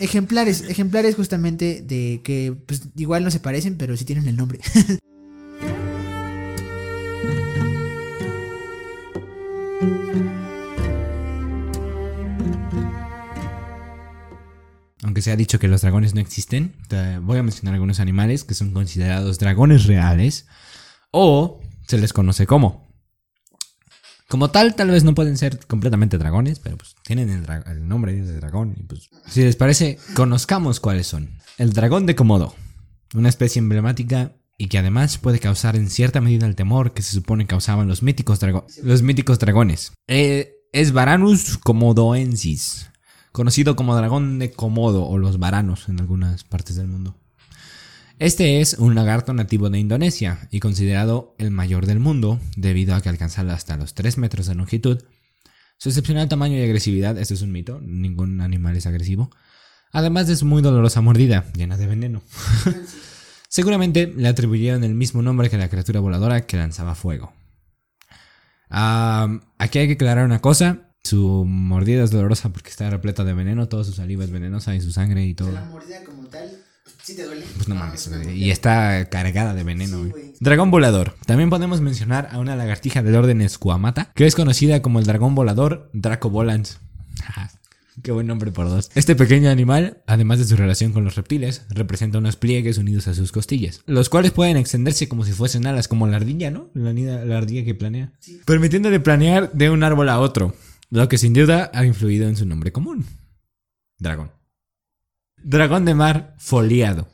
ejemplares, 0.00 0.62
ejemplares 0.62 1.14
justamente 1.14 1.82
de 1.82 2.22
que 2.24 2.56
pues, 2.66 2.82
igual 2.96 3.22
no 3.22 3.30
se 3.30 3.38
parecen, 3.40 3.76
pero 3.76 3.96
sí 3.96 4.04
tienen 4.04 4.26
el 4.28 4.36
nombre. 4.36 4.60
Aunque 15.14 15.22
se 15.22 15.30
ha 15.30 15.36
dicho 15.36 15.60
que 15.60 15.68
los 15.68 15.82
dragones 15.82 16.12
no 16.12 16.20
existen, 16.20 16.74
te 16.88 17.20
voy 17.20 17.38
a 17.38 17.44
mencionar 17.44 17.74
algunos 17.74 18.00
animales 18.00 18.42
que 18.42 18.54
son 18.54 18.72
considerados 18.72 19.38
dragones 19.38 19.84
reales 19.84 20.48
o 21.12 21.60
se 21.86 21.98
les 21.98 22.12
conoce 22.12 22.48
como. 22.48 22.88
Como 24.26 24.50
tal, 24.50 24.74
tal 24.74 24.90
vez 24.90 25.04
no 25.04 25.14
pueden 25.14 25.38
ser 25.38 25.64
completamente 25.68 26.18
dragones, 26.18 26.58
pero 26.58 26.78
pues 26.78 26.96
tienen 27.04 27.30
el, 27.30 27.86
nombre 27.86 28.12
de 28.12 28.40
dragón. 28.40 28.74
Y 28.76 28.82
pues, 28.82 29.08
si 29.28 29.44
les 29.44 29.54
parece, 29.54 30.00
conozcamos 30.16 30.80
cuáles 30.80 31.06
son. 31.06 31.38
El 31.58 31.72
dragón 31.72 32.06
de 32.06 32.16
Komodo, 32.16 32.56
una 33.14 33.28
especie 33.28 33.60
emblemática 33.60 34.32
y 34.58 34.66
que 34.66 34.78
además 34.78 35.18
puede 35.18 35.38
causar 35.38 35.76
en 35.76 35.90
cierta 35.90 36.20
medida 36.20 36.44
el 36.44 36.56
temor 36.56 36.92
que 36.92 37.02
se 37.02 37.12
supone 37.12 37.46
causaban 37.46 37.86
los 37.86 38.02
míticos, 38.02 38.40
los 38.82 39.02
míticos 39.02 39.38
dragones. 39.38 39.92
Eh, 40.08 40.56
es 40.72 40.90
Varanus 40.90 41.56
komodoensis, 41.58 42.88
conocido 43.34 43.74
como 43.74 43.96
dragón 43.96 44.38
de 44.38 44.52
Komodo 44.52 45.08
o 45.08 45.18
los 45.18 45.40
varanos 45.40 45.88
en 45.88 45.98
algunas 45.98 46.44
partes 46.44 46.76
del 46.76 46.86
mundo. 46.86 47.16
Este 48.20 48.60
es 48.60 48.74
un 48.74 48.94
lagarto 48.94 49.34
nativo 49.34 49.70
de 49.70 49.80
Indonesia 49.80 50.46
y 50.52 50.60
considerado 50.60 51.34
el 51.38 51.50
mayor 51.50 51.86
del 51.86 51.98
mundo 51.98 52.38
debido 52.56 52.94
a 52.94 53.00
que 53.00 53.08
alcanza 53.08 53.42
hasta 53.52 53.76
los 53.76 53.94
3 53.94 54.18
metros 54.18 54.46
de 54.46 54.54
longitud. 54.54 55.02
Su 55.78 55.88
excepcional 55.88 56.28
tamaño 56.28 56.56
y 56.56 56.62
agresividad, 56.62 57.18
esto 57.18 57.34
es 57.34 57.42
un 57.42 57.50
mito, 57.50 57.80
ningún 57.82 58.40
animal 58.40 58.76
es 58.76 58.86
agresivo, 58.86 59.32
además 59.90 60.28
de 60.28 60.36
su 60.36 60.46
muy 60.46 60.62
dolorosa 60.62 61.00
mordida, 61.00 61.44
llena 61.56 61.76
de 61.76 61.88
veneno. 61.88 62.22
Seguramente 63.48 64.14
le 64.16 64.28
atribuyeron 64.28 64.84
el 64.84 64.94
mismo 64.94 65.22
nombre 65.22 65.50
que 65.50 65.58
la 65.58 65.68
criatura 65.68 65.98
voladora 65.98 66.46
que 66.46 66.56
lanzaba 66.56 66.94
fuego. 66.94 67.32
Ah, 68.70 69.40
aquí 69.58 69.80
hay 69.80 69.88
que 69.88 69.94
aclarar 69.94 70.24
una 70.24 70.40
cosa. 70.40 70.93
Su 71.04 71.44
mordida 71.46 72.02
es 72.02 72.10
dolorosa 72.10 72.48
porque 72.48 72.70
está 72.70 72.88
repleta 72.88 73.24
de 73.24 73.34
veneno, 73.34 73.68
toda 73.68 73.84
su 73.84 73.92
saliva 73.92 74.24
es 74.24 74.30
venenosa 74.30 74.74
y 74.74 74.80
su 74.80 74.90
sangre 74.90 75.24
y 75.26 75.34
todo. 75.34 75.50
mordida 75.70 76.02
como 76.02 76.26
tal, 76.28 76.50
¿sí 77.02 77.14
te 77.14 77.24
duele? 77.24 77.44
Pues 77.56 77.68
no 77.68 77.74
mames, 77.74 78.08
güey, 78.08 78.42
y 78.42 78.50
está 78.50 79.04
cargada 79.10 79.52
de 79.52 79.64
veneno. 79.64 79.98
güey. 79.98 80.32
Dragón 80.40 80.70
volador. 80.70 81.14
También 81.26 81.50
podemos 81.50 81.82
mencionar 81.82 82.30
a 82.32 82.38
una 82.38 82.56
lagartija 82.56 83.02
del 83.02 83.16
orden 83.16 83.42
Escuamata, 83.42 84.12
que 84.14 84.26
es 84.26 84.34
conocida 84.34 84.80
como 84.80 84.98
el 84.98 85.04
dragón 85.04 85.34
volador 85.34 85.90
Draco 85.92 86.30
Volans. 86.30 86.78
Qué 88.02 88.10
buen 88.10 88.26
nombre 88.26 88.50
por 88.50 88.68
dos. 88.68 88.90
Este 88.96 89.14
pequeño 89.14 89.50
animal, 89.50 89.98
además 90.06 90.38
de 90.40 90.46
su 90.46 90.56
relación 90.56 90.92
con 90.92 91.04
los 91.04 91.14
reptiles, 91.14 91.62
representa 91.68 92.18
unos 92.18 92.34
pliegues 92.36 92.76
unidos 92.76 93.06
a 93.06 93.14
sus 93.14 93.30
costillas, 93.30 93.82
los 93.86 94.08
cuales 94.08 94.32
pueden 94.32 94.56
extenderse 94.56 95.06
como 95.08 95.24
si 95.24 95.32
fuesen 95.32 95.66
alas, 95.66 95.86
como 95.86 96.08
la 96.08 96.16
ardilla, 96.16 96.50
¿no? 96.50 96.70
La, 96.74 96.92
la 96.92 97.38
ardilla 97.38 97.64
que 97.64 97.74
planea. 97.74 98.10
Permitiéndole 98.46 98.98
planear 98.98 99.52
de 99.52 99.70
un 99.70 99.84
árbol 99.84 100.08
a 100.08 100.18
otro, 100.18 100.56
lo 100.94 101.08
que 101.08 101.18
sin 101.18 101.32
duda 101.32 101.70
ha 101.74 101.84
influido 101.84 102.28
en 102.28 102.36
su 102.36 102.46
nombre 102.46 102.70
común. 102.72 103.04
Dragón. 103.98 104.30
Dragón 105.42 105.84
de 105.84 105.94
mar 105.94 106.34
foliado. 106.38 107.08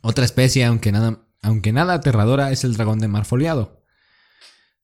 Otra 0.00 0.24
especie, 0.24 0.64
aunque 0.64 0.90
nada, 0.90 1.20
aunque 1.42 1.72
nada 1.72 1.94
aterradora, 1.94 2.50
es 2.50 2.64
el 2.64 2.74
dragón 2.74 2.98
de 2.98 3.06
mar 3.08 3.24
foliado. 3.24 3.84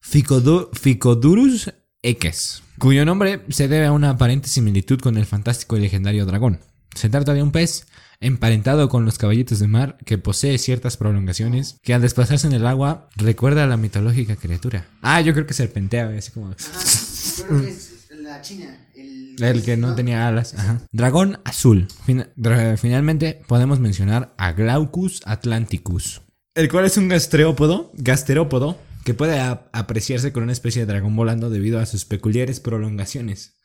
Ficodu- 0.01 0.69
Ficodurus 0.73 1.73
eques, 2.01 2.63
cuyo 2.77 3.03
nombre 3.05 3.43
se 3.49 3.67
debe 3.67 3.87
a 3.87 3.91
una 3.91 4.11
aparente 4.11 4.47
similitud 4.47 4.99
con 5.01 5.17
el 5.17 5.25
fantástico 5.25 5.75
y 5.75 5.81
legendario 5.81 6.25
dragón. 6.25 6.61
Se 6.95 7.09
trata 7.09 7.33
de 7.33 7.43
un 7.43 7.51
pez 7.51 7.85
emparentado 8.21 8.87
con 8.87 9.03
los 9.03 9.17
caballitos 9.17 9.59
de 9.59 9.67
mar 9.67 9.97
que 10.05 10.17
posee 10.17 10.57
ciertas 10.57 10.95
prolongaciones 10.95 11.77
que 11.83 11.93
al 11.93 12.01
desplazarse 12.01 12.47
en 12.47 12.53
el 12.53 12.65
agua 12.65 13.09
recuerda 13.17 13.65
a 13.65 13.67
la 13.67 13.75
mitológica 13.77 14.37
criatura. 14.37 14.87
Ah, 15.01 15.19
yo 15.19 15.33
creo 15.33 15.45
que 15.45 15.53
serpentea, 15.53 16.07
así 16.17 16.31
como... 16.31 16.55
Creo 17.47 17.61
que 17.61 17.69
es 17.69 17.91
la 18.21 18.41
china. 18.41 18.87
El, 18.95 19.35
El 19.41 19.63
que 19.63 19.77
no 19.77 19.95
tenía 19.95 20.27
alas. 20.27 20.53
Ajá. 20.55 20.81
Dragón 20.91 21.39
azul. 21.45 21.87
Fin- 22.05 22.27
finalmente 22.77 23.41
podemos 23.47 23.79
mencionar 23.79 24.33
a 24.37 24.51
Glaucus 24.53 25.21
atlanticus. 25.25 26.21
El 26.55 26.69
cual 26.69 26.85
es 26.85 26.97
un 26.97 27.07
gastrópodo, 27.07 27.91
gasterópodo, 27.95 28.77
que 29.05 29.13
puede 29.13 29.39
apreciarse 29.39 30.33
con 30.33 30.43
una 30.43 30.51
especie 30.51 30.81
de 30.85 30.91
dragón 30.91 31.15
volando 31.15 31.49
debido 31.49 31.79
a 31.79 31.85
sus 31.85 32.05
peculiares 32.05 32.59
prolongaciones. 32.59 33.55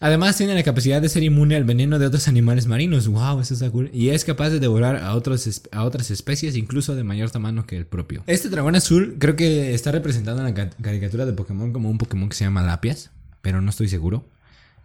Además 0.00 0.36
tiene 0.36 0.54
la 0.54 0.62
capacidad 0.62 1.02
de 1.02 1.08
ser 1.08 1.24
inmune 1.24 1.56
al 1.56 1.64
veneno 1.64 1.98
de 1.98 2.06
otros 2.06 2.28
animales 2.28 2.66
marinos. 2.66 3.08
Wow, 3.08 3.40
eso 3.40 3.54
está 3.54 3.68
cool. 3.70 3.90
Y 3.92 4.10
es 4.10 4.24
capaz 4.24 4.50
de 4.50 4.60
devorar 4.60 4.96
a, 4.96 5.14
otros, 5.16 5.62
a 5.72 5.82
otras 5.82 6.12
especies, 6.12 6.56
incluso 6.56 6.94
de 6.94 7.02
mayor 7.02 7.30
tamaño 7.30 7.66
que 7.66 7.76
el 7.76 7.84
propio. 7.84 8.22
Este 8.26 8.48
dragón 8.48 8.76
azul 8.76 9.16
creo 9.18 9.34
que 9.34 9.74
está 9.74 9.90
representado 9.90 10.38
en 10.38 10.54
la 10.54 10.70
caricatura 10.70 11.26
de 11.26 11.32
Pokémon 11.32 11.72
como 11.72 11.90
un 11.90 11.98
Pokémon 11.98 12.28
que 12.28 12.36
se 12.36 12.44
llama 12.44 12.62
Lapias, 12.62 13.10
pero 13.42 13.60
no 13.60 13.70
estoy 13.70 13.88
seguro. 13.88 14.24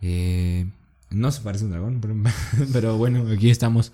Eh, 0.02 0.66
no 1.12 1.32
se 1.32 1.42
parece 1.42 1.66
a 1.66 1.68
un 1.68 1.72
dragón, 1.72 2.02
pero, 2.74 2.98
bueno, 2.98 3.26
aquí 3.32 3.52
estamos. 3.52 3.92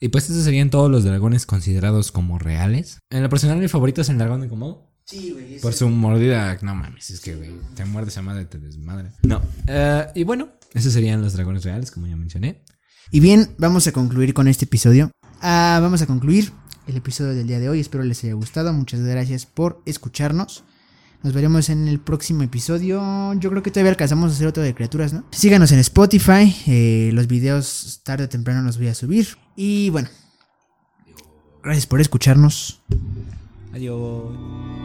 Y 0.00 0.08
pues 0.08 0.28
estos 0.28 0.44
serían 0.44 0.70
todos 0.70 0.90
los 0.90 1.04
dragones 1.04 1.44
considerados 1.44 2.12
como 2.12 2.38
reales. 2.38 2.98
En 3.10 3.22
lo 3.22 3.28
personal, 3.28 3.58
mi 3.58 3.68
favorito 3.68 4.00
es 4.00 4.08
el 4.08 4.16
dragón 4.16 4.40
de 4.40 4.48
Komodo. 4.48 4.93
Sí, 5.06 5.32
güey. 5.32 5.60
Por 5.60 5.72
su 5.72 5.88
mordida. 5.88 6.56
No 6.62 6.74
mames, 6.74 7.10
es 7.10 7.20
que, 7.20 7.34
güey, 7.36 7.52
te 7.74 7.84
muerde 7.84 8.10
esa 8.10 8.22
madre, 8.22 8.46
te 8.46 8.58
desmadre. 8.58 9.10
No. 9.22 9.42
Eh, 9.66 10.06
y 10.14 10.24
bueno, 10.24 10.48
esos 10.72 10.92
serían 10.92 11.22
los 11.22 11.34
dragones 11.34 11.64
reales, 11.64 11.90
como 11.90 12.06
ya 12.06 12.16
mencioné. 12.16 12.62
Y 13.10 13.20
bien, 13.20 13.50
vamos 13.58 13.86
a 13.86 13.92
concluir 13.92 14.32
con 14.34 14.48
este 14.48 14.64
episodio. 14.64 15.10
Ah, 15.40 15.78
vamos 15.82 16.00
a 16.02 16.06
concluir 16.06 16.52
el 16.86 16.96
episodio 16.96 17.34
del 17.34 17.46
día 17.46 17.58
de 17.58 17.68
hoy. 17.68 17.80
Espero 17.80 18.02
les 18.02 18.24
haya 18.24 18.34
gustado. 18.34 18.72
Muchas 18.72 19.00
gracias 19.00 19.46
por 19.46 19.82
escucharnos. 19.84 20.64
Nos 21.22 21.32
veremos 21.32 21.70
en 21.70 21.88
el 21.88 22.00
próximo 22.00 22.42
episodio. 22.42 23.32
Yo 23.34 23.50
creo 23.50 23.62
que 23.62 23.70
todavía 23.70 23.92
alcanzamos 23.92 24.30
a 24.30 24.34
hacer 24.34 24.46
otro 24.46 24.62
de 24.62 24.74
criaturas, 24.74 25.12
¿no? 25.12 25.24
Síganos 25.30 25.72
en 25.72 25.78
Spotify. 25.78 26.54
Eh, 26.66 27.10
los 27.14 27.26
videos 27.26 28.00
tarde 28.04 28.24
o 28.24 28.28
temprano 28.28 28.62
los 28.62 28.78
voy 28.78 28.88
a 28.88 28.94
subir. 28.94 29.28
Y 29.56 29.90
bueno. 29.90 30.08
Gracias 31.62 31.86
por 31.86 32.00
escucharnos. 32.00 32.82
Adiós. 33.72 34.83